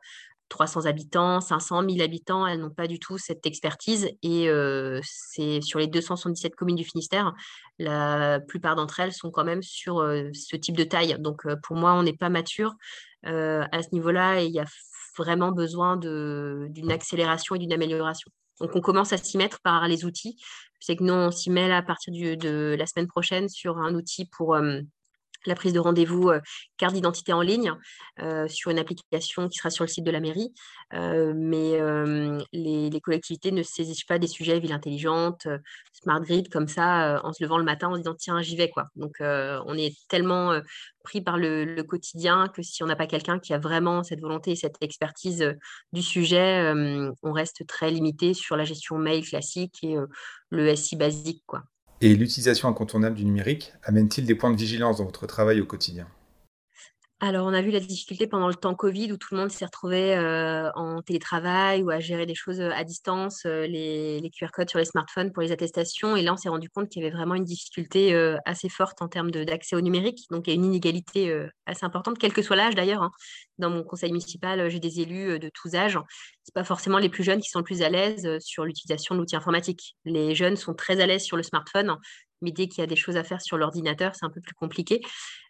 300 0.50 0.86
habitants, 0.86 1.42
500, 1.42 1.84
1000 1.84 2.02
habitants, 2.02 2.46
elles 2.46 2.60
n'ont 2.60 2.70
pas 2.70 2.88
du 2.88 3.00
tout 3.00 3.18
cette 3.18 3.46
expertise. 3.46 4.10
Et 4.22 4.50
euh, 4.50 5.00
c'est 5.04 5.62
sur 5.62 5.80
les 5.80 5.88
277 5.88 6.56
communes 6.56 6.76
du 6.76 6.84
Finistère, 6.84 7.34
la 7.80 8.40
plupart 8.40 8.76
d'entre 8.76 9.00
elles 9.00 9.14
sont 9.14 9.32
quand 9.32 9.44
même 9.44 9.64
sur 9.64 10.00
euh, 10.00 10.30
ce 10.34 10.56
type 10.56 10.78
de 10.78 10.84
taille. 10.84 11.16
Donc 11.20 11.46
euh, 11.46 11.56
pour 11.64 11.76
moi, 11.76 11.94
on 11.94 12.04
n'est 12.04 12.16
pas 12.16 12.30
mature 12.30 12.76
à 13.26 13.82
ce 13.82 13.88
niveau-là 13.94 14.42
et 14.42 14.48
il 14.48 14.52
y 14.52 14.60
a 14.60 14.66
vraiment 15.18 15.54
besoin 15.54 15.96
d'une 15.96 16.92
accélération 16.92 17.56
et 17.56 17.60
d'une 17.60 17.72
amélioration. 17.72 18.30
Donc 18.60 18.76
on 18.76 18.82
commence 18.82 19.14
à 19.14 19.18
s'y 19.18 19.38
mettre 19.38 19.62
par 19.62 19.88
les 19.88 20.04
outils. 20.04 20.36
C'est 20.82 20.98
que 20.98 21.04
nous, 21.06 21.14
on 21.14 21.32
s'y 21.32 21.50
met 21.50 21.72
à 21.72 21.82
partir 21.82 22.12
de 22.12 22.76
la 22.78 22.86
semaine 22.86 23.08
prochaine 23.08 23.48
sur 23.48 23.78
un 23.78 23.96
outil 23.96 24.26
pour 24.26 24.58
la 25.46 25.56
prise 25.56 25.74
de 25.74 25.80
rendez-vous 25.80 26.30
euh, 26.30 26.40
carte 26.78 26.94
d'identité 26.94 27.34
en 27.34 27.42
ligne 27.42 27.74
euh, 28.22 28.48
sur 28.48 28.72
une 28.72 28.80
application 28.80 29.48
qui 29.48 29.58
sera 29.58 29.70
sur 29.70 29.84
le 29.84 29.90
site 29.90 30.04
de 30.04 30.12
la 30.12 30.20
mairie. 30.20 30.54
Euh, 30.94 31.34
mais 31.36 31.80
les, 32.52 33.02
collectivités 33.02 33.52
ne 33.52 33.64
saisissent 33.64 34.06
pas 34.06 34.20
des 34.20 34.28
sujets 34.28 34.60
ville 34.60 34.72
intelligente, 34.72 35.48
smart 35.92 36.22
grid 36.22 36.48
comme 36.50 36.68
ça 36.68 37.20
en 37.24 37.34
se 37.34 37.44
levant 37.44 37.58
le 37.58 37.66
matin 37.66 37.90
en 37.90 37.94
se 37.96 38.00
disant 38.00 38.16
tiens 38.16 38.42
j'y 38.42 38.56
vais 38.56 38.70
quoi. 38.70 38.86
Donc 38.96 39.18
on 39.20 39.78
est 39.78 39.94
tellement 40.08 40.58
pris 41.04 41.22
par 41.22 41.38
le, 41.38 41.82
quotidien 41.84 42.48
que 42.48 42.62
si 42.62 42.82
on 42.82 42.86
n'a 42.86 42.96
pas 42.96 43.08
quelqu'un 43.08 43.40
qui 43.40 43.54
a 43.54 43.58
vraiment 43.58 44.04
cette 44.04 44.22
volonté 44.22 44.52
et 44.52 44.56
cette 44.56 44.78
expertise 44.82 45.54
du 45.92 46.02
sujet, 46.02 46.72
on 47.24 47.34
reste 47.34 47.68
très 47.68 47.92
limité 47.92 48.34
sur 48.34 48.56
la 48.56 48.64
gestion 48.64 48.98
mail 48.98 49.26
classique 49.28 49.84
et 49.84 49.96
le 50.50 50.76
SI 50.76 50.96
basique 50.96 51.44
quoi. 51.46 51.64
Et 52.04 52.14
l'utilisation 52.18 52.68
incontournable 52.68 53.16
du 53.16 53.24
numérique 53.24 53.72
amène-t-il 53.82 54.28
des 54.28 54.36
points 54.36 54.52
de 54.52 54.58
vigilance 54.58 54.98
dans 54.98 55.06
votre 55.06 55.26
travail 55.26 55.62
au 55.62 55.66
quotidien? 55.66 56.06
Alors, 57.20 57.48
on 57.48 57.54
a 57.54 57.62
vu 57.62 57.72
la 57.72 57.80
difficulté 57.80 58.28
pendant 58.28 58.50
le 58.50 58.54
temps 58.54 58.76
Covid 58.76 59.14
où 59.14 59.18
tout 59.18 59.34
le 59.34 59.40
monde 59.40 59.50
s'est 59.50 59.64
retrouvé 59.64 60.14
euh, 60.14 60.70
en 60.76 61.02
télétravail 61.02 61.82
ou 61.82 61.90
à 61.90 62.02
gérer 62.02 62.26
des 62.26 62.36
choses 62.36 62.60
euh, 62.60 62.72
à 62.74 62.84
distance, 62.84 63.44
euh, 63.46 63.66
les, 63.66 64.30
QR 64.38 64.48
codes 64.52 64.70
sur 64.70 64.78
les 64.78 64.84
smartphones 64.84 65.32
pour 65.32 65.42
les 65.42 65.54
attestations. 65.54 66.18
Et 66.18 66.22
là, 66.22 66.34
on 66.34 66.38
s'est 66.38 66.50
rendu 66.50 66.70
compte 66.70 66.90
qu'il 66.90 67.02
y 67.02 67.06
avait 67.06 67.16
vraiment 67.16 67.36
une 67.36 67.46
difficulté 67.46 68.14
assez 68.46 68.68
forte 68.68 69.02
en 69.02 69.08
termes 69.08 69.32
d'accès 69.32 69.76
au 69.76 69.82
numérique. 69.82 70.26
Donc, 70.32 70.48
il 70.48 70.50
y 70.50 70.54
a 70.54 70.56
une 70.56 70.66
inégalité 70.66 71.34
assez 71.66 71.86
importante, 71.86 72.18
quel 72.20 72.34
que 72.34 72.42
soit 72.42 72.56
l'âge 72.56 72.76
d'ailleurs. 72.76 73.04
Hein. 73.04 73.12
Dans 73.58 73.70
mon 73.70 73.84
conseil 73.84 74.12
municipal, 74.12 74.70
j'ai 74.70 74.80
des 74.80 75.00
élus 75.00 75.40
de 75.40 75.50
tous 75.54 75.76
âges. 75.76 76.00
Ce 76.44 76.52
pas 76.52 76.64
forcément 76.64 76.98
les 76.98 77.10
plus 77.10 77.24
jeunes 77.24 77.40
qui 77.40 77.50
sont 77.50 77.60
le 77.60 77.64
plus 77.64 77.84
à 77.84 77.90
l'aise 77.90 78.28
sur 78.40 78.66
l'utilisation 78.66 79.16
de 79.16 79.20
l'outil 79.20 79.36
informatique. 79.36 79.96
Les 80.04 80.36
jeunes 80.36 80.58
sont 80.58 80.74
très 80.74 81.00
à 81.00 81.06
l'aise 81.06 81.24
sur 81.24 81.38
le 81.38 81.44
smartphone, 81.44 81.96
mais 82.44 82.52
dès 82.52 82.68
qu'il 82.68 82.82
y 82.82 82.84
a 82.84 82.88
des 82.88 82.96
choses 82.96 83.18
à 83.18 83.24
faire 83.24 83.42
sur 83.42 83.58
l'ordinateur, 83.58 84.14
c'est 84.16 84.26
un 84.26 84.30
peu 84.30 84.42
plus 84.42 84.54
compliqué. 84.54 85.02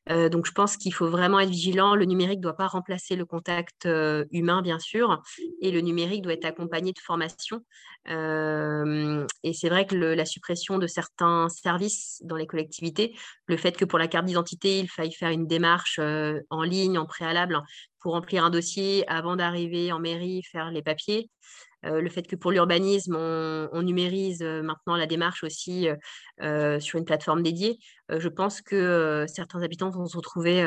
Euh, 0.09 0.29
donc, 0.29 0.45
je 0.45 0.51
pense 0.51 0.77
qu'il 0.77 0.93
faut 0.93 1.07
vraiment 1.07 1.39
être 1.39 1.49
vigilant. 1.49 1.95
Le 1.95 2.05
numérique 2.05 2.37
ne 2.37 2.43
doit 2.43 2.55
pas 2.55 2.67
remplacer 2.67 3.15
le 3.15 3.25
contact 3.25 3.85
euh, 3.85 4.25
humain, 4.31 4.61
bien 4.61 4.79
sûr, 4.79 5.21
et 5.61 5.71
le 5.71 5.81
numérique 5.81 6.21
doit 6.21 6.33
être 6.33 6.45
accompagné 6.45 6.91
de 6.91 6.99
formation. 6.99 7.61
Euh, 8.09 9.25
et 9.43 9.53
c'est 9.53 9.69
vrai 9.69 9.85
que 9.87 9.95
la 9.95 10.25
suppression 10.25 10.77
de 10.77 10.87
certains 10.87 11.47
services 11.49 12.21
dans 12.25 12.35
les 12.35 12.47
collectivités, 12.47 13.15
le 13.47 13.57
fait 13.57 13.77
que 13.77 13.85
pour 13.85 13.97
la 13.97 14.07
carte 14.07 14.25
d'identité, 14.25 14.79
il 14.79 14.89
faille 14.89 15.13
faire 15.13 15.29
une 15.29 15.47
démarche 15.47 15.99
en 15.99 16.63
ligne, 16.63 16.97
en 16.97 17.05
préalable, 17.05 17.61
pour 18.01 18.13
remplir 18.13 18.43
un 18.43 18.49
dossier 18.49 19.07
avant 19.07 19.37
d'arriver 19.37 19.93
en 19.93 19.99
mairie, 19.99 20.43
faire 20.43 20.69
les 20.69 20.81
papiers. 20.81 21.29
Euh, 21.85 22.01
le 22.01 22.09
fait 22.09 22.23
que 22.23 22.35
pour 22.35 22.51
l'urbanisme, 22.51 23.15
on, 23.15 23.81
numérise 23.81 24.41
euh, 24.41 24.61
maintenant 24.61 24.95
la 24.95 25.05
démarche 25.05 25.43
aussi 25.43 25.87
euh, 26.41 26.79
sur 26.79 26.97
une 26.99 27.05
plateforme 27.05 27.43
dédiée, 27.43 27.79
je 28.09 28.29
pense 28.29 28.61
que 28.61 29.25
certains 29.27 29.61
habitants 29.63 29.89
vont 29.89 30.05
se 30.05 30.17
retrouver 30.17 30.63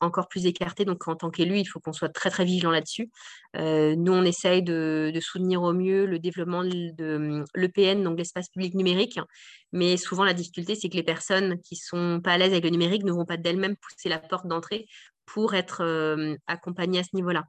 encore 0.00 0.28
plus 0.28 0.46
écartés. 0.46 0.84
Donc, 0.84 1.06
en 1.06 1.14
tant 1.14 1.30
qu'élu, 1.30 1.58
il 1.58 1.66
faut 1.66 1.78
qu'on 1.78 1.92
soit 1.92 2.08
très, 2.08 2.30
très 2.30 2.44
vigilant 2.44 2.70
là-dessus. 2.70 3.10
nous, 3.54 4.12
on 4.12 4.24
essaye 4.24 4.62
de, 4.62 5.12
soutenir 5.20 5.62
au 5.62 5.72
mieux 5.72 6.06
le 6.06 6.18
développement 6.18 6.64
de 6.64 7.44
l'EPN, 7.54 8.02
donc 8.02 8.18
l'espace 8.18 8.48
public 8.48 8.74
numérique. 8.74 9.20
Mais 9.72 9.96
souvent, 9.96 10.24
la 10.24 10.34
difficulté, 10.34 10.74
c'est 10.74 10.88
que 10.88 10.96
les 10.96 11.02
personnes 11.02 11.60
qui 11.60 11.74
ne 11.74 11.80
sont 11.80 12.20
pas 12.22 12.32
à 12.32 12.38
l'aise 12.38 12.52
avec 12.52 12.64
le 12.64 12.70
numérique 12.70 13.04
ne 13.04 13.12
vont 13.12 13.26
pas 13.26 13.36
d'elles-mêmes 13.36 13.76
pousser 13.76 14.08
la 14.08 14.18
porte 14.18 14.46
d'entrée 14.46 14.86
pour 15.26 15.54
être 15.54 15.84
accompagnées 16.46 17.00
à 17.00 17.04
ce 17.04 17.14
niveau-là. 17.14 17.44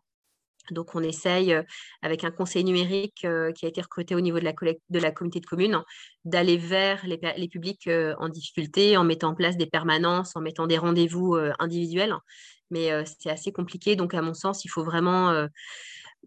Donc, 0.72 0.95
on 0.95 1.01
essaye, 1.01 1.53
euh, 1.53 1.63
avec 2.01 2.24
un 2.24 2.31
conseil 2.31 2.63
numérique 2.63 3.25
euh, 3.25 3.51
qui 3.51 3.65
a 3.65 3.69
été 3.69 3.81
recruté 3.81 4.15
au 4.15 4.22
niveau 4.22 4.39
de 4.39 4.45
la, 4.45 4.53
de 4.53 5.00
la 5.00 5.12
communauté 5.12 5.39
de 5.39 5.45
communes, 5.45 5.81
d'aller 6.24 6.57
vers 6.57 7.05
les, 7.05 7.48
publics 7.48 7.88
euh, 7.88 8.15
en 8.19 8.29
difficulté 8.29 8.98
en 8.98 9.03
mettant 9.03 9.29
en 9.29 9.36
place 9.36 9.57
des 9.57 9.67
permanences, 9.67 10.36
en 10.36 10.41
mettant 10.41 10.67
des 10.67 10.77
rendez-vous 10.77 11.38
individuels. 11.60 12.15
Mais 12.72 12.89
c'est 13.05 13.29
assez 13.29 13.51
compliqué. 13.51 13.95
Donc, 13.95 14.15
à 14.15 14.22
mon 14.24 14.34
sens, 14.34 14.65
il 14.65 14.69
faut 14.69 14.84
vraiment 14.84 15.48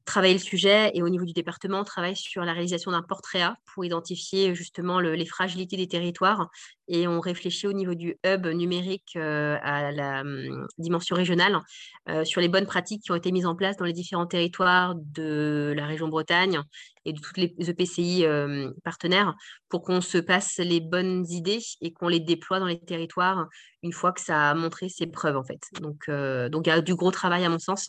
travailler 0.05 0.35
le 0.35 0.41
sujet 0.41 0.91
et 0.95 1.03
au 1.03 1.09
niveau 1.09 1.25
du 1.25 1.33
département, 1.33 1.81
on 1.81 1.85
travaille 1.85 2.17
sur 2.17 2.45
la 2.45 2.53
réalisation 2.53 2.91
d'un 2.91 3.03
portrait 3.03 3.43
A 3.43 3.57
pour 3.67 3.85
identifier 3.85 4.55
justement 4.55 5.01
les 5.01 5.27
fragilités 5.27 5.77
des 5.77 5.89
territoires. 5.89 6.51
Et 6.89 7.07
on 7.07 7.21
réfléchit 7.21 7.67
au 7.67 7.73
niveau 7.73 7.95
du 7.95 8.17
hub 8.25 8.47
numérique 8.47 9.13
euh, 9.17 9.59
à 9.63 9.93
la 9.93 10.23
hum, 10.23 10.67
dimension 10.79 11.17
régionale 11.17 11.61
euh, 12.09 12.25
sur 12.25 12.41
les 12.41 12.49
bonnes 12.49 12.67
pratiques 12.67 13.03
qui 13.03 13.13
ont 13.13 13.17
été 13.17 13.31
mises 13.31 13.47
en 13.47 13.55
place 13.55 13.77
dans 13.77 13.85
les 13.85 13.93
différents 13.93 14.27
territoires 14.27 14.95
de 14.95 15.75
la 15.77 15.87
région 15.87 16.09
Bretagne 16.09 16.63
et 17.05 17.13
de 17.13 17.21
toutes 17.21 17.37
les 17.37 17.55
EPCI 17.59 18.25
euh, 18.25 18.71
partenaires 18.85 19.35
pour 19.69 19.83
qu'on 19.83 20.01
se 20.01 20.19
passe 20.19 20.59
les 20.59 20.81
bonnes 20.81 21.27
idées 21.29 21.61
et 21.81 21.93
qu'on 21.93 22.09
les 22.09 22.21
déploie 22.21 22.61
dans 22.61 22.67
les 22.67 22.81
territoires 22.81 23.49
une 23.83 23.93
fois 23.93 24.13
que 24.13 24.21
ça 24.21 24.51
a 24.51 24.55
montré 24.55 24.89
ses 24.89 25.07
preuves 25.07 25.37
en 25.37 25.45
fait. 25.45 25.61
Donc, 25.81 26.11
donc 26.51 26.67
il 26.67 26.71
y 26.71 26.73
a 26.73 26.81
du 26.81 26.97
gros 26.97 27.13
travail 27.13 27.45
à 27.45 27.49
mon 27.49 27.61
sens 27.61 27.89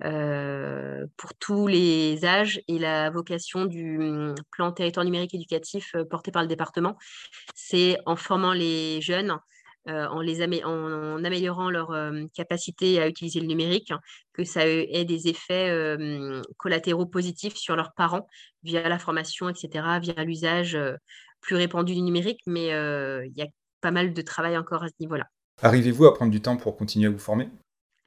pour 0.00 1.34
tous 1.38 1.68
les 1.68 2.24
âges 2.24 2.60
et 2.66 2.78
la 2.78 3.10
vocation 3.10 3.66
du 3.66 3.98
hum, 3.98 4.34
plan 4.50 4.72
territoire 4.72 5.04
numérique 5.04 5.34
éducatif 5.34 5.94
porté 6.10 6.32
par 6.32 6.42
le 6.42 6.48
département, 6.48 6.96
c'est 7.54 7.98
en 8.06 8.16
forme 8.16 8.52
les 8.54 9.00
jeunes, 9.00 9.30
euh, 9.30 9.36
en, 9.88 10.20
les 10.20 10.42
en, 10.64 11.24
améliorant 11.24 11.70
leur 11.70 11.90
euh, 11.92 12.24
capacité 12.34 13.00
à 13.00 13.08
utiliser 13.08 13.40
le 13.40 13.46
numérique, 13.46 13.92
que 14.32 14.44
ça 14.44 14.66
ait 14.66 15.04
des 15.04 15.28
effets 15.28 15.70
euh, 15.70 16.42
collatéraux 16.56 17.06
positifs 17.06 17.56
sur 17.56 17.76
leurs 17.76 17.92
parents 17.92 18.28
via 18.62 18.88
la 18.88 18.98
formation, 18.98 19.48
etc., 19.48 19.84
via 20.00 20.24
l'usage 20.24 20.78
plus 21.40 21.56
répandu 21.56 21.94
du 21.94 22.02
numérique. 22.02 22.40
Mais 22.46 22.66
il 22.66 23.32
y 23.36 23.42
a 23.42 23.46
pas 23.80 23.90
mal 23.90 24.12
de 24.12 24.22
travail 24.22 24.56
encore 24.56 24.82
à 24.82 24.88
ce 24.88 24.94
niveau-là. 25.00 25.26
Arrivez-vous 25.62 26.06
à 26.06 26.14
prendre 26.14 26.30
du 26.30 26.40
temps 26.40 26.56
pour 26.56 26.76
continuer 26.76 27.06
à 27.06 27.10
vous 27.10 27.18
former? 27.18 27.48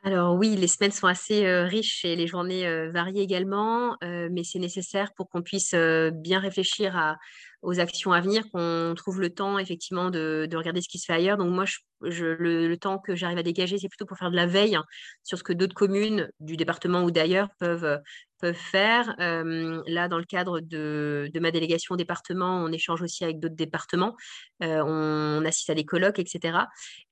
Alors 0.03 0.35
oui, 0.35 0.55
les 0.55 0.67
semaines 0.67 0.91
sont 0.91 1.07
assez 1.07 1.47
riches 1.63 2.03
et 2.05 2.15
les 2.15 2.27
journées 2.27 2.89
varient 2.89 3.21
également, 3.21 3.97
mais 4.01 4.43
c'est 4.43 4.59
nécessaire 4.59 5.13
pour 5.15 5.29
qu'on 5.29 5.41
puisse 5.41 5.75
bien 6.13 6.39
réfléchir 6.39 6.97
à, 6.97 7.17
aux 7.61 7.79
actions 7.79 8.11
à 8.11 8.21
venir, 8.21 8.43
qu'on 8.51 8.93
trouve 8.95 9.21
le 9.21 9.29
temps 9.29 9.59
effectivement 9.59 10.09
de, 10.09 10.49
regarder 10.53 10.81
ce 10.81 10.89
qui 10.89 10.97
se 10.97 11.05
fait 11.05 11.13
ailleurs. 11.13 11.37
Donc 11.37 11.51
moi, 11.51 11.65
le, 12.01 12.75
temps 12.75 12.97
que 12.97 13.15
j'arrive 13.15 13.37
à 13.37 13.43
dégager, 13.43 13.77
c'est 13.77 13.87
plutôt 13.87 14.05
pour 14.05 14.17
faire 14.17 14.31
de 14.31 14.35
la 14.35 14.47
veille 14.47 14.77
sur 15.23 15.37
ce 15.37 15.43
que 15.43 15.53
d'autres 15.53 15.75
communes 15.75 16.29
du 16.39 16.57
département 16.57 17.03
ou 17.03 17.11
d'ailleurs 17.11 17.49
peuvent, 17.59 17.99
peuvent 18.39 18.55
faire. 18.55 19.15
là, 19.19 20.07
dans 20.07 20.17
le 20.17 20.25
cadre 20.25 20.59
de, 20.59 21.29
ma 21.39 21.51
délégation 21.51 21.93
au 21.93 21.97
département, 21.97 22.63
on 22.63 22.71
échange 22.71 23.01
aussi 23.03 23.23
avec 23.23 23.39
d'autres 23.39 23.55
départements, 23.55 24.15
on, 24.59 25.43
assiste 25.45 25.69
à 25.69 25.75
des 25.75 25.85
colloques, 25.85 26.19
etc. 26.19 26.57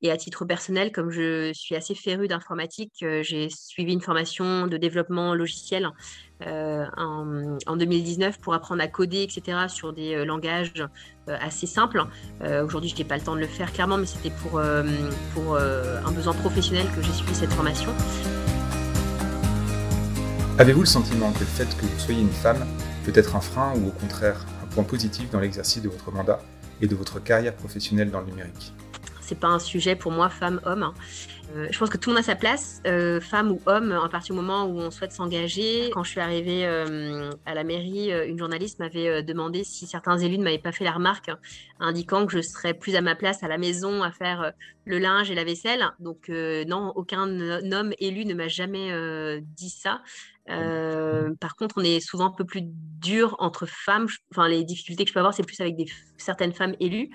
Et 0.02 0.12
à 0.12 0.18
titre 0.18 0.46
personnel, 0.46 0.92
comme 0.92 1.12
je 1.12 1.52
suis 1.54 1.76
assez 1.76 1.94
férue 1.94 2.28
d'informatique, 2.28 2.94
j'ai 3.22 3.50
suivi 3.50 3.94
une 3.94 4.02
formation 4.02 4.68
de 4.68 4.78
développement 4.78 5.36
logiciel 5.36 5.90
euh, 6.48 6.86
en, 6.96 7.76
2019 7.76 8.40
pour 8.40 8.54
apprendre 8.54 8.82
à 8.82 8.88
coder, 8.88 9.24
etc., 9.24 9.58
sur 9.68 9.92
des 9.92 10.16
euh, 10.16 10.24
langages 10.24 10.74
euh, 10.78 11.38
assez 11.42 11.68
simples. 11.68 12.04
Aujourd'hui, 12.64 12.90
je 12.90 12.96
n'ai 12.96 13.04
pas 13.04 13.18
le 13.18 13.24
temps 13.24 13.36
de 13.36 13.42
le 13.42 13.48
faire 13.48 13.72
clairement, 13.74 13.98
mais 13.98 14.06
c'était 14.06 14.32
pour, 14.32 14.62
pour 15.34 15.58
un 15.58 16.12
besoin 16.12 16.34
professionnel 16.34 16.86
que 16.96 17.02
j'ai 17.02 17.12
suivi 17.12 17.36
cette 17.36 17.52
formation. 17.52 17.92
Avez-vous 20.58 20.82
le 20.82 20.86
sentiment 20.88 21.32
que 21.32 21.40
le 21.40 21.46
fait 21.46 21.78
que 21.78 21.86
vous 21.86 22.00
soyez 22.00 22.22
une 22.22 22.30
femme 22.30 22.66
peut 23.06 23.12
être 23.16 23.36
un 23.36 23.42
frein 23.42 23.74
ou 23.78 23.90
au 23.90 23.92
contraire 23.92 24.46
un 24.64 24.68
point 24.68 24.84
positif 24.84 25.30
dans 25.30 25.40
l'exercice 25.40 25.82
de 25.82 25.90
votre 25.90 26.12
mandat 26.12 26.40
et 26.82 26.88
de 26.88 26.96
votre 26.96 27.22
carrière 27.22 27.56
professionnelle 27.56 28.10
dans 28.10 28.22
le 28.22 28.28
numérique? 28.28 28.74
C'est 29.22 29.40
pas 29.40 29.50
un 29.50 29.60
sujet 29.60 29.96
pour 29.96 30.12
moi, 30.12 30.30
femme-homme. 30.30 30.84
Hein. 30.84 30.94
Euh, 31.56 31.68
je 31.72 31.80
pense 31.80 31.90
que 31.90 31.98
tout 31.98 32.10
le 32.10 32.16
monde 32.16 32.24
a 32.24 32.26
sa 32.26 32.36
place, 32.36 32.82
euh, 32.86 33.20
femme 33.20 33.52
ou 33.52 33.62
homme, 33.66 33.92
à 33.92 34.08
partir 34.08 34.36
du 34.36 34.42
moment 34.42 34.66
où 34.66 34.80
on 34.80 34.92
souhaite 34.92 35.12
s'engager. 35.12 35.90
Quand 35.92 36.04
je 36.04 36.12
suis 36.12 36.20
arrivée 36.20 36.66
euh, 36.66 37.32
à 37.46 37.56
la 37.56 37.64
mairie, 37.64 38.12
une 38.28 38.38
journaliste 38.38 38.80
m'avait 38.80 39.24
demandé 39.24 39.64
si 39.64 39.88
certains 39.88 40.18
élus 40.18 40.38
ne 40.38 40.44
m'avaient 40.44 40.60
pas 40.60 40.72
fait 40.72 40.84
la 40.84 40.92
remarque, 40.92 41.32
indiquant 41.80 42.26
que 42.26 42.34
je 42.34 42.42
serais 42.42 42.74
plus 42.74 42.96
à 42.96 43.02
ma 43.02 43.16
place 43.16 43.42
à 43.42 43.48
la 43.48 43.58
maison 43.58 44.04
à 44.04 44.12
faire 44.12 44.52
le 44.86 45.00
linge 45.00 45.32
et 45.32 45.36
la 45.36 45.44
vaisselle. 45.44 45.84
Donc 46.00 46.30
non, 46.30 46.94
aucun 46.96 47.28
homme 47.72 47.94
élu 48.00 48.26
ne 48.26 48.34
m'a 48.34 48.48
jamais 48.48 49.42
dit 49.42 49.70
ça. 49.70 50.02
Euh, 50.50 51.34
par 51.40 51.56
contre, 51.56 51.76
on 51.78 51.84
est 51.84 52.00
souvent 52.00 52.26
un 52.26 52.32
peu 52.32 52.46
plus 52.46 52.62
dur 52.64 53.36
entre 53.40 53.66
femmes. 53.66 54.08
Enfin, 54.32 54.48
les 54.48 54.64
difficultés 54.64 55.04
que 55.04 55.10
je 55.10 55.14
peux 55.14 55.20
avoir, 55.20 55.34
c'est 55.34 55.44
plus 55.44 55.60
avec 55.62 55.76
certaines 56.18 56.54
femmes 56.54 56.76
élues, 56.80 57.10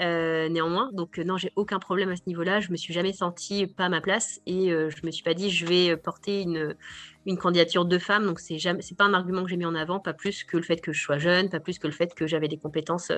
euh, 0.00 0.48
néanmoins. 0.48 0.90
Donc, 0.92 1.18
euh, 1.18 1.24
non, 1.24 1.36
j'ai 1.36 1.52
aucun 1.56 1.78
problème 1.78 2.10
à 2.10 2.16
ce 2.16 2.22
niveau-là. 2.26 2.60
Je 2.60 2.70
me 2.70 2.76
suis 2.76 2.94
jamais 2.94 3.12
sentie 3.12 3.66
pas 3.66 3.86
à 3.86 3.88
ma 3.88 4.00
place 4.00 4.40
et 4.46 4.68
je 4.68 5.06
me 5.06 5.10
suis 5.10 5.22
pas 5.22 5.34
dit 5.34 5.50
je 5.50 5.66
vais 5.66 5.96
porter 5.96 6.42
une, 6.42 6.74
une 7.26 7.38
candidature 7.38 7.84
de 7.84 7.98
femme. 7.98 8.26
Donc, 8.26 8.40
c'est 8.40 8.58
jamais, 8.58 8.80
pas 8.96 9.04
un 9.04 9.14
argument 9.14 9.42
que 9.42 9.50
j'ai 9.50 9.56
mis 9.56 9.64
en 9.64 9.74
avant, 9.74 10.00
pas 10.00 10.12
plus 10.12 10.44
que 10.44 10.56
le 10.56 10.62
fait 10.62 10.80
que 10.80 10.92
je 10.92 11.02
sois 11.02 11.18
jeune, 11.18 11.48
pas 11.48 11.60
plus 11.60 11.78
que 11.78 11.86
le 11.86 11.92
fait 11.92 12.14
que 12.14 12.26
j'avais 12.26 12.48
des 12.48 12.58
compétences 12.58 13.12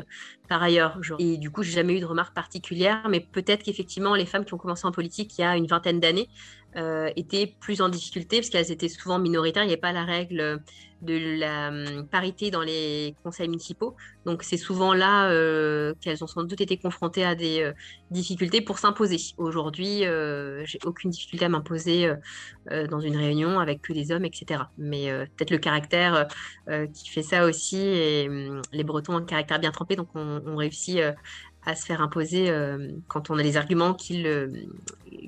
par 0.49 0.63
ailleurs. 0.63 0.99
Et 1.19 1.37
du 1.39 1.51
coup, 1.51 1.63
j'ai 1.63 1.73
jamais 1.73 1.97
eu 1.97 2.01
de 2.01 2.07
remarques 2.07 2.35
particulières, 2.35 3.07
mais 3.09 3.21
peut-être 3.21 3.63
qu'effectivement, 3.63 4.15
les 4.15 4.27
femmes 4.27 4.45
qui 4.45 4.55
ont 4.55 4.59
commencé 4.59 4.87
en 4.87 4.93
politique 4.93 5.39
il 5.39 5.43
y 5.43 5.45
a 5.45 5.57
une 5.57 5.67
vingtaine 5.67 6.01
d'années 6.01 6.29
euh, 6.77 7.11
étaient 7.17 7.55
plus 7.61 7.81
en 7.81 7.89
difficulté 7.89 8.39
parce 8.39 8.51
qu'elles 8.51 8.71
étaient 8.71 8.89
souvent 8.89 9.19
minoritaires. 9.19 9.63
Il 9.63 9.67
n'y 9.67 9.73
avait 9.73 9.81
pas 9.81 9.93
la 9.93 10.05
règle 10.05 10.61
de 11.03 11.38
la 11.38 11.69
hum, 11.69 12.07
parité 12.09 12.50
dans 12.50 12.62
les 12.62 13.15
conseils 13.23 13.49
municipaux. 13.49 13.97
Donc 14.25 14.43
c'est 14.43 14.57
souvent 14.57 14.95
là 14.95 15.31
euh, 15.31 15.95
qu'elles 16.00 16.23
ont 16.25 16.26
sans 16.26 16.45
doute 16.45 16.61
été 16.61 16.76
confrontées 16.76 17.25
à 17.25 17.35
des 17.35 17.62
euh, 17.62 17.73
difficultés 18.11 18.61
pour 18.61 18.79
s'imposer. 18.79 19.19
Aujourd'hui, 19.37 20.05
j'ai 20.65 20.79
aucune 20.85 21.11
difficulté 21.11 21.45
à 21.45 21.49
m'imposer 21.49 22.12
dans 22.71 23.00
une 23.00 23.17
réunion 23.17 23.59
avec 23.59 23.83
que 23.83 23.93
des 23.93 24.12
hommes, 24.12 24.25
etc. 24.25 24.65
Mais 24.79 25.09
peut-être 25.37 25.50
le 25.50 25.59
caractère 25.59 26.29
qui 26.93 27.09
fait 27.09 27.23
ça 27.23 27.47
aussi. 27.47 27.79
Et 27.79 28.29
hum, 28.29 28.62
les 28.73 28.85
Bretons 28.85 29.15
ont 29.15 29.19
un 29.19 29.25
caractère 29.25 29.59
bien 29.59 29.73
trempé, 29.73 29.97
donc 29.97 30.09
on, 30.15 30.43
on 30.47 30.57
réussit 30.57 31.00
à 31.67 31.75
se 31.75 31.85
faire 31.85 32.01
imposer 32.01 32.53
quand 33.09 33.31
on 33.31 33.39
a 33.39 33.43
les 33.43 33.57
arguments 33.57 33.95
qui 33.95 34.25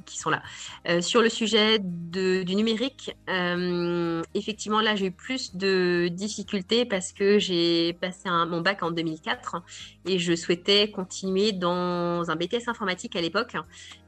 qui 0.08 0.18
sont 0.18 0.30
là. 0.30 0.42
Euh, 0.88 1.00
sur 1.00 1.22
le 1.22 1.28
sujet 1.28 1.78
du 1.78 2.54
numérique, 2.54 3.14
euh, 3.28 4.22
effectivement, 4.34 4.80
là, 4.80 4.96
j'ai 4.96 5.06
eu 5.06 5.12
plus 5.12 5.54
de 5.54 6.08
difficultés 6.08 6.84
parce 6.84 7.12
que 7.12 7.38
j'ai 7.38 7.92
passé 7.94 8.28
mon 8.28 8.60
bac 8.60 8.82
en 8.82 8.90
2004 8.90 9.62
et 10.06 10.18
je 10.18 10.34
souhaitais 10.34 10.90
continuer 10.90 11.52
dans 11.52 12.30
un 12.30 12.36
BTS 12.36 12.68
informatique 12.68 13.16
à 13.16 13.20
l'époque. 13.20 13.56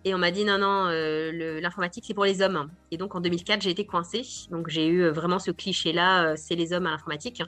Et 0.05 0.15
on 0.15 0.19
m'a 0.19 0.31
dit 0.31 0.45
non, 0.45 0.59
non, 0.59 0.87
euh, 0.87 1.61
l'informatique, 1.61 2.05
c'est 2.07 2.15
pour 2.15 2.25
les 2.25 2.41
hommes. 2.43 2.71
Et 2.91 2.97
donc, 2.97 3.15
en 3.15 3.21
2004, 3.21 3.63
j'ai 3.63 3.71
été 3.71 3.85
coincée. 3.85 4.23
Donc, 4.51 4.69
j'ai 4.69 4.87
eu 4.87 5.09
vraiment 5.09 5.39
ce 5.39 5.51
cliché-là, 5.51 6.37
c'est 6.37 6.55
les 6.55 6.73
hommes 6.73 6.87
à 6.87 6.91
l'informatique. 6.91 7.43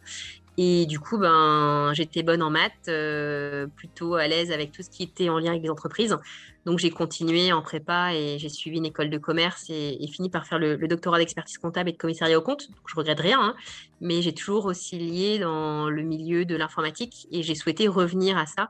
Et 0.58 0.86
du 0.86 1.00
coup, 1.00 1.18
ben, 1.18 1.92
j'étais 1.94 2.22
bonne 2.22 2.42
en 2.42 2.50
maths, 2.50 2.88
euh, 2.88 3.66
plutôt 3.74 4.14
à 4.14 4.28
l'aise 4.28 4.52
avec 4.52 4.70
tout 4.72 4.82
ce 4.82 4.90
qui 4.90 5.02
était 5.02 5.30
en 5.30 5.38
lien 5.38 5.50
avec 5.50 5.62
les 5.62 5.70
entreprises. 5.70 6.16
Donc, 6.64 6.78
j'ai 6.78 6.90
continué 6.90 7.52
en 7.52 7.62
prépa 7.62 8.14
et 8.14 8.38
j'ai 8.38 8.48
suivi 8.48 8.78
une 8.78 8.86
école 8.86 9.10
de 9.10 9.18
commerce 9.18 9.66
et, 9.68 10.06
fini 10.12 10.30
par 10.30 10.46
faire 10.46 10.58
le, 10.58 10.76
doctorat 10.86 11.18
d'expertise 11.18 11.58
comptable 11.58 11.90
et 11.90 11.92
de 11.92 11.98
commissariat 11.98 12.38
au 12.38 12.42
compte. 12.42 12.68
Donc, 12.68 12.82
je 12.86 12.94
regrette 12.94 13.20
rien, 13.20 13.40
hein, 13.40 13.54
mais 14.00 14.22
j'ai 14.22 14.34
toujours 14.34 14.66
oscillé 14.66 15.38
dans 15.38 15.88
le 15.88 16.02
milieu 16.02 16.44
de 16.44 16.54
l'informatique 16.54 17.26
et 17.30 17.42
j'ai 17.42 17.54
souhaité 17.54 17.88
revenir 17.88 18.36
à 18.36 18.46
ça 18.46 18.68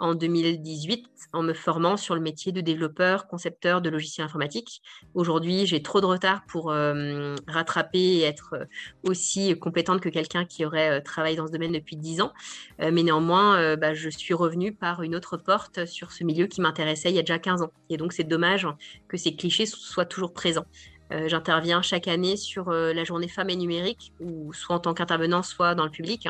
en 0.00 0.14
2018 0.14 1.06
en 1.32 1.42
me 1.42 1.52
formant 1.52 1.96
sur 1.96 2.14
le 2.14 2.20
métier 2.20 2.50
de 2.50 2.60
développeur, 2.60 3.28
concepteur 3.28 3.80
de 3.80 3.90
logiciels 3.90 4.24
informatiques. 4.24 4.82
Aujourd'hui, 5.14 5.66
j'ai 5.66 5.82
trop 5.82 6.00
de 6.00 6.06
retard 6.06 6.42
pour 6.48 6.70
euh, 6.70 7.36
rattraper 7.46 7.98
et 7.98 8.22
être 8.22 8.54
euh, 8.54 8.64
aussi 9.04 9.56
compétente 9.58 10.00
que 10.00 10.08
quelqu'un 10.08 10.44
qui 10.44 10.64
aurait 10.64 10.98
euh, 10.98 11.00
travaillé 11.00 11.36
dans 11.36 11.46
ce 11.46 11.52
domaine 11.52 11.72
depuis 11.72 11.96
10 11.96 12.22
ans. 12.22 12.32
mais 12.78 13.02
néanmoins, 13.02 13.76
bah, 13.76 13.94
je 13.94 14.08
suis 14.08 14.34
revenue 14.34 14.72
par 14.72 15.02
une 15.02 15.14
autre 15.14 15.36
porte 15.36 15.84
sur 15.84 16.12
ce 16.12 16.24
milieu 16.24 16.46
qui 16.46 16.60
m'intéressait 16.60 17.10
il 17.10 17.16
y 17.16 17.18
a 17.18 17.22
déjà 17.30 17.38
15 17.38 17.62
ans. 17.62 17.72
Et 17.88 17.96
donc, 17.96 18.12
c'est 18.12 18.24
dommage 18.24 18.66
que 19.08 19.16
ces 19.16 19.34
clichés 19.34 19.66
soient 19.66 20.04
toujours 20.04 20.32
présents. 20.32 20.66
Euh, 21.12 21.28
j'interviens 21.28 21.82
chaque 21.82 22.06
année 22.06 22.36
sur 22.36 22.68
euh, 22.68 22.92
la 22.92 23.04
journée 23.04 23.28
femmes 23.28 23.50
et 23.50 23.56
numérique, 23.56 24.12
ou 24.20 24.52
soit 24.52 24.76
en 24.76 24.78
tant 24.78 24.94
qu'intervenant, 24.94 25.42
soit 25.42 25.74
dans 25.74 25.84
le 25.84 25.90
public, 25.90 26.28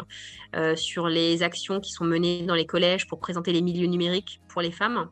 euh, 0.57 0.75
sur 0.75 1.09
les 1.09 1.43
actions 1.43 1.81
qui 1.81 1.93
sont 1.93 2.05
menées 2.05 2.43
dans 2.43 2.55
les 2.55 2.67
collèges 2.67 3.07
pour 3.07 3.19
présenter 3.19 3.53
les 3.53 3.61
milieux 3.61 3.89
numériques 3.89 4.41
pour 4.49 4.63
les 4.63 4.71
femmes. 4.71 5.09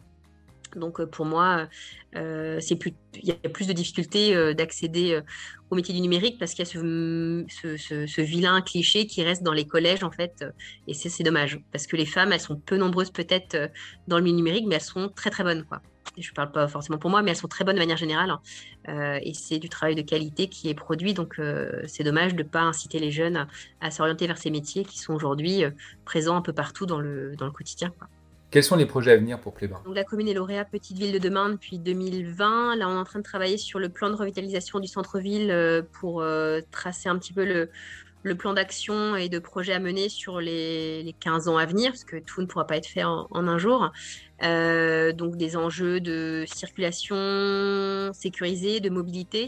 Donc 0.76 1.04
pour 1.04 1.26
moi, 1.26 1.68
plus, 2.12 2.94
il 3.14 3.28
y 3.28 3.30
a 3.30 3.48
plus 3.48 3.66
de 3.66 3.72
difficultés 3.72 4.54
d'accéder 4.54 5.20
au 5.70 5.74
métier 5.74 5.94
du 5.94 6.00
numérique 6.00 6.38
parce 6.38 6.52
qu'il 6.52 6.64
y 6.64 6.68
a 6.68 6.70
ce, 6.70 8.20
vilain 8.20 8.60
cliché 8.62 9.06
qui 9.06 9.22
reste 9.22 9.42
dans 9.42 9.52
les 9.52 9.66
collèges 9.66 10.04
en 10.04 10.10
fait, 10.10 10.44
et 10.86 10.94
c'est 10.94 11.22
dommage 11.22 11.60
parce 11.72 11.86
que 11.86 11.96
les 11.96 12.06
femmes, 12.06 12.32
elles 12.32 12.40
sont 12.40 12.56
peu 12.56 12.76
nombreuses 12.76 13.10
peut-être 13.10 13.70
dans 14.06 14.18
le 14.18 14.24
milieu 14.24 14.36
numérique, 14.36 14.66
mais 14.66 14.76
elles 14.76 14.80
sont 14.80 15.08
très 15.08 15.30
très 15.30 15.44
bonnes 15.44 15.64
quoi 15.64 15.80
je 16.16 16.30
ne 16.30 16.34
parle 16.34 16.52
pas 16.52 16.68
forcément 16.68 16.98
pour 16.98 17.10
moi, 17.10 17.22
mais 17.22 17.30
elles 17.30 17.36
sont 17.36 17.48
très 17.48 17.64
bonnes 17.64 17.76
de 17.76 17.80
manière 17.80 17.96
générale. 17.96 18.30
Hein. 18.30 18.40
Euh, 18.88 19.18
et 19.22 19.34
c'est 19.34 19.58
du 19.58 19.68
travail 19.68 19.94
de 19.94 20.02
qualité 20.02 20.48
qui 20.48 20.68
est 20.68 20.74
produit. 20.74 21.14
Donc, 21.14 21.38
euh, 21.38 21.82
c'est 21.86 22.04
dommage 22.04 22.34
de 22.34 22.42
ne 22.42 22.48
pas 22.48 22.62
inciter 22.62 22.98
les 22.98 23.10
jeunes 23.10 23.46
à, 23.80 23.90
s'orienter 23.90 24.26
vers 24.26 24.38
ces 24.38 24.50
métiers 24.50 24.84
qui 24.84 24.98
sont 24.98 25.14
aujourd'hui 25.14 25.64
euh, 25.64 25.70
présents 26.04 26.36
un 26.36 26.42
peu 26.42 26.52
partout 26.52 26.86
dans 26.86 27.00
le, 27.00 27.36
dans 27.36 27.46
le 27.46 27.52
quotidien. 27.52 27.92
Quels 28.50 28.64
sont 28.64 28.76
les 28.76 28.86
projets 28.86 29.12
à 29.12 29.16
venir 29.16 29.38
pour 29.38 29.52
Plébin 29.52 29.82
La 29.92 30.04
commune 30.04 30.26
est 30.26 30.34
lauréat 30.34 30.64
Petite 30.64 30.96
Ville 30.96 31.12
de 31.12 31.18
demain 31.18 31.50
depuis 31.50 31.78
2020. 31.78 32.76
Là, 32.76 32.88
on 32.88 32.94
est 32.94 32.98
en 32.98 33.04
train 33.04 33.18
de 33.18 33.24
travailler 33.24 33.58
sur 33.58 33.78
le 33.78 33.90
plan 33.90 34.08
de 34.08 34.14
revitalisation 34.14 34.80
du 34.80 34.88
centre-ville 34.88 35.50
euh, 35.50 35.82
pour 36.00 36.22
euh, 36.22 36.60
tracer 36.70 37.10
un 37.10 37.18
petit 37.18 37.34
peu 37.34 37.44
le, 37.44 37.68
plan 38.36 38.54
d'action 38.54 39.16
et 39.16 39.28
de 39.28 39.38
projet 39.38 39.72
à 39.74 39.80
mener 39.80 40.08
sur 40.08 40.40
les, 40.40 41.14
15 41.20 41.48
ans 41.48 41.58
à 41.58 41.66
venir, 41.66 41.90
parce 41.92 42.04
que 42.04 42.16
tout 42.16 42.40
ne 42.40 42.46
pourra 42.46 42.66
pas 42.66 42.76
être 42.76 42.86
fait 42.86 43.04
en, 43.04 43.26
un 43.30 43.58
jour. 43.58 43.90
Euh, 44.42 45.12
donc 45.12 45.36
des 45.36 45.56
enjeux 45.56 46.00
de 46.00 46.44
circulation 46.46 48.12
sécurisée, 48.14 48.80
de 48.80 48.88
mobilité, 48.88 49.46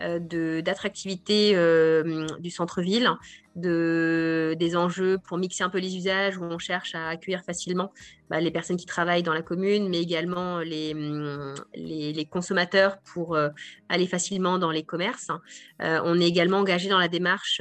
d'attractivité 0.00 1.52
euh, 1.54 2.26
du 2.38 2.50
centre-ville, 2.50 3.10
de, 3.56 4.56
des 4.58 4.76
enjeux 4.76 5.18
pour 5.18 5.36
mixer 5.36 5.64
un 5.64 5.68
peu 5.68 5.78
les 5.78 5.96
usages 5.96 6.38
où 6.38 6.44
on 6.44 6.58
cherche 6.58 6.94
à 6.94 7.08
accueillir 7.08 7.42
facilement 7.42 7.92
bah, 8.30 8.40
les 8.40 8.50
personnes 8.50 8.76
qui 8.76 8.86
travaillent 8.86 9.24
dans 9.24 9.34
la 9.34 9.42
commune, 9.42 9.88
mais 9.88 10.00
également 10.00 10.60
les, 10.60 10.94
mm, 10.94 11.54
les, 11.74 12.24
consommateurs 12.24 12.98
pour 13.12 13.34
euh, 13.34 13.48
aller 13.88 14.06
facilement 14.06 14.58
dans 14.58 14.70
les 14.70 14.84
commerces. 14.84 15.30
on 15.80 16.20
est 16.20 16.26
également 16.26 16.58
engagé 16.58 16.88
dans 16.88 16.98
la 16.98 17.08
démarche 17.08 17.60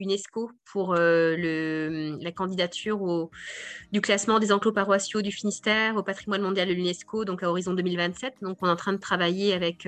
UNESCO 0.00 0.50
pour 0.64 0.94
le, 0.94 2.18
la 2.20 2.32
candidature 2.32 3.00
au, 3.00 3.30
du 3.92 4.00
classement 4.00 4.40
des 4.40 4.52
enclos 4.52 4.72
paroissiaux 4.72 5.22
du 5.22 5.32
Finistère 5.32 5.96
au 5.96 6.02
patrimoine 6.02 6.42
mondial 6.42 6.68
de 6.68 6.74
l'UNESCO, 6.74 7.24
donc 7.24 7.42
à 7.42 7.48
horizon 7.48 7.74
2027. 7.74 8.34
Donc 8.42 8.58
on 8.60 8.66
est 8.66 8.70
en 8.70 8.76
train 8.76 8.92
de 8.92 8.98
travailler 8.98 9.54
avec 9.54 9.86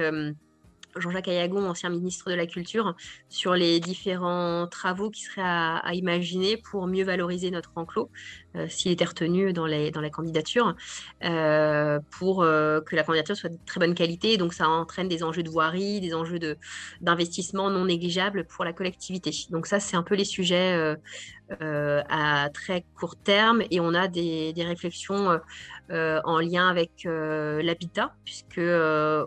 Jean-Jacques 0.97 1.29
Ayagon, 1.29 1.65
ancien 1.69 1.91
ministre 1.91 2.31
de 2.31 2.35
la 2.35 2.47
Culture, 2.47 2.95
sur 3.29 3.55
les 3.55 3.81
différents 3.81 4.67
travaux 4.67 5.11
qui 5.11 5.23
seraient 5.23 5.43
à, 5.43 5.95
imaginer 5.95 6.57
pour 6.57 6.87
mieux 6.87 7.05
valoriser 7.05 7.51
notre 7.51 7.73
enclos, 7.77 8.11
euh, 8.57 8.67
s'il 8.69 8.93
était 8.93 9.05
retenu 9.05 9.53
dans, 9.53 9.67
la 9.67 10.11
candidature, 10.11 10.75
euh, 11.25 11.99
pour 12.19 12.43
euh, 12.43 12.81
que 12.81 12.97
la 12.97 13.05
candidature 13.05 13.37
soit 13.37 13.51
de 13.51 13.59
très 13.67 13.81
bonne 13.81 13.95
qualité. 13.95 14.37
Donc 14.37 14.55
ça 14.55 14.69
entraîne 14.69 15.09
des 15.09 15.23
enjeux 15.23 15.43
de 15.43 15.51
voirie, 15.51 16.01
des 16.01 16.15
enjeux 16.15 16.39
d'investissement 17.01 17.71
non 17.71 17.87
négligeables 17.87 18.45
pour 18.45 18.65
la 18.65 18.73
collectivité. 18.73 19.31
Donc 19.51 19.67
ça, 19.67 19.81
c'est 19.81 19.97
un 19.97 20.03
peu 20.03 20.15
les 20.15 20.25
sujets 20.25 20.97
à 21.61 22.49
très 22.53 22.85
court 22.99 23.17
terme 23.17 23.63
et 23.71 23.81
on 23.81 23.95
a 23.95 24.09
des, 24.09 24.55
réflexions 24.57 25.41
en 25.91 26.39
lien 26.39 26.69
avec 26.69 27.05
l'habitat, 27.05 28.15
puisque 28.25 28.61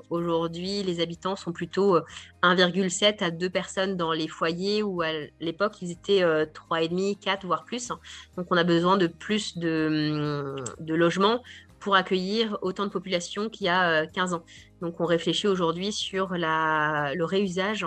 aujourd'hui, 0.10 0.84
les 0.84 1.02
habitants 1.02 1.36
sont 1.36 1.52
plutôt 1.52 2.00
1,7 2.44 3.24
à 3.24 3.32
2 3.32 3.50
personnes 3.50 3.98
dans 3.98 4.12
les 4.14 4.28
foyers 4.28 4.84
où 4.84 5.02
à 5.02 5.10
l'époque 5.40 5.82
ils 5.82 5.92
étaient 5.92 6.22
3,5, 6.22 7.20
4 7.20 7.46
voire 7.46 7.66
plus. 7.66 7.90
Donc 8.38 8.48
on 8.50 8.58
a 8.58 8.64
besoin 8.64 8.98
de 8.98 9.08
plus 9.08 9.58
de, 9.58 10.56
logements 10.88 11.42
pour 11.80 11.96
accueillir 11.96 12.58
autant 12.62 12.86
de 12.86 12.90
population 12.90 13.50
qu'il 13.50 13.68
y 13.68 13.70
a 13.70 14.08
15 14.08 14.34
ans. 14.34 14.44
Donc 14.82 15.00
on 15.00 15.06
réfléchit 15.06 15.48
aujourd'hui 15.48 15.92
sur 15.92 16.30
le 16.34 17.24
réusage 17.24 17.86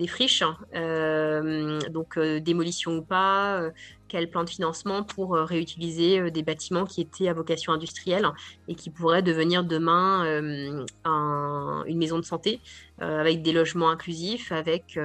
des 0.00 0.06
friches, 0.06 0.42
euh, 0.74 1.78
donc 1.90 2.16
euh, 2.16 2.40
démolition 2.40 2.96
ou 2.96 3.02
pas, 3.02 3.60
euh, 3.60 3.70
quel 4.10 4.28
plan 4.28 4.44
de 4.44 4.50
financement 4.50 5.04
pour 5.04 5.34
réutiliser 5.36 6.30
des 6.30 6.42
bâtiments 6.42 6.84
qui 6.84 7.00
étaient 7.00 7.28
à 7.28 7.32
vocation 7.32 7.72
industrielle 7.72 8.28
et 8.68 8.74
qui 8.74 8.90
pourraient 8.90 9.22
devenir 9.22 9.64
demain 9.64 10.24
une 11.04 11.98
maison 11.98 12.18
de 12.18 12.24
santé 12.24 12.60
avec 12.98 13.42
des 13.42 13.52
logements 13.52 13.88
inclusifs, 13.88 14.50
avec 14.52 14.98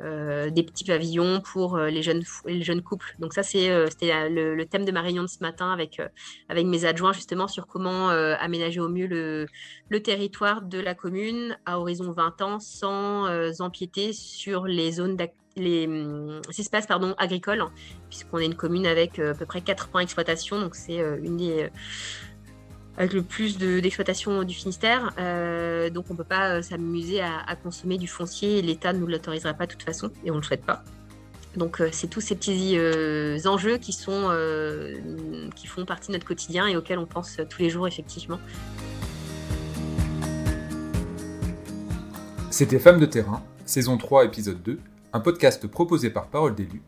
des 0.00 0.62
petits 0.62 0.84
pavillons 0.84 1.40
pour 1.40 1.78
les, 1.78 2.02
jeunes, 2.02 2.22
les 2.46 2.62
jeunes 2.62 2.82
couples. 2.82 3.14
Donc 3.18 3.32
ça, 3.32 3.42
c'était 3.42 3.88
le, 4.30 4.64
thème 4.64 4.84
de 4.84 4.92
ma 4.92 5.02
réunion 5.02 5.22
de 5.22 5.28
ce 5.28 5.40
matin 5.40 5.72
avec, 5.72 6.00
avec 6.48 6.66
mes 6.66 6.84
adjoints 6.84 7.12
justement 7.12 7.48
sur 7.48 7.66
comment 7.66 8.08
aménager 8.08 8.80
au 8.80 8.88
mieux 8.88 9.06
le, 9.06 9.46
le 9.88 10.02
territoire 10.02 10.62
de 10.62 10.78
la 10.78 10.94
commune 10.94 11.58
à 11.66 11.80
horizon 11.80 12.12
20 12.12 12.42
ans 12.42 12.60
sans 12.60 13.26
empiéter 13.60 14.12
sur 14.12 14.66
les 14.66 14.92
zones 14.92 15.16
les 15.56 15.86
hum, 15.86 16.40
espaces 16.56 16.86
pardon, 16.86 17.14
agricoles, 17.18 17.64
puisqu'on 18.08 18.38
est 18.38 18.46
une 18.46 18.54
commune 18.54 18.86
avec 18.86 19.18
euh, 19.18 19.32
à 19.32 19.34
peu 19.34 19.46
près 19.46 19.60
4 19.60 19.88
points 19.88 20.02
d'exploitation, 20.02 20.60
donc 20.60 20.74
c'est 20.74 21.00
euh, 21.00 21.18
une 21.22 21.38
des 21.38 21.64
euh, 21.64 21.68
avec 22.98 23.12
le 23.12 23.22
plus 23.22 23.58
d'exploitation 23.58 24.42
du 24.42 24.54
Finistère. 24.54 25.12
donc 25.92 26.06
on 26.08 26.14
ne 26.14 26.16
peut 26.16 26.24
pas 26.24 26.62
s'amuser 26.62 27.20
à, 27.20 27.54
consommer 27.62 27.98
du 27.98 28.08
foncier, 28.08 28.62
l'État 28.62 28.94
ne 28.94 29.00
nous 29.00 29.06
l'autoriserait 29.06 29.54
pas 29.54 29.66
de 29.66 29.72
toute 29.72 29.82
façon, 29.82 30.10
et 30.24 30.30
on 30.30 30.36
ne 30.36 30.40
le 30.40 30.46
souhaite 30.46 30.64
pas. 30.64 30.82
Donc 31.56 31.82
c'est 31.92 32.08
tous 32.08 32.22
ces 32.22 32.36
petits 32.36 32.78
enjeux 33.46 33.76
qui, 33.76 33.92
sont, 33.92 34.34
qui 35.54 35.66
font 35.66 35.84
partie 35.84 36.08
de 36.08 36.14
notre 36.14 36.24
quotidien 36.24 36.68
et 36.68 36.76
auxquels 36.78 36.98
on 36.98 37.04
pense 37.04 37.36
tous 37.50 37.60
les 37.60 37.68
jours 37.68 37.86
effectivement. 37.86 38.40
C'était 42.50 42.78
Femmes 42.78 42.98
de 42.98 43.04
terrain, 43.04 43.42
saison 43.66 43.98
3, 43.98 44.24
épisode 44.24 44.62
2, 44.62 44.80
un 45.16 45.20
podcast 45.20 45.66
proposé 45.66 46.10
par 46.10 46.28
Parole 46.28 46.54
d'élu, 46.54 46.82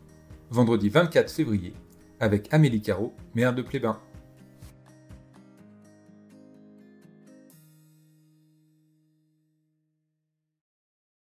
vendredi 0.51 0.91
24 0.91 1.33
février, 1.33 1.73
avec 2.21 2.53
Amélie 2.53 2.83
Caro, 2.83 3.15
maire 3.35 3.55
de 3.55 3.63
Plébin. 3.63 3.99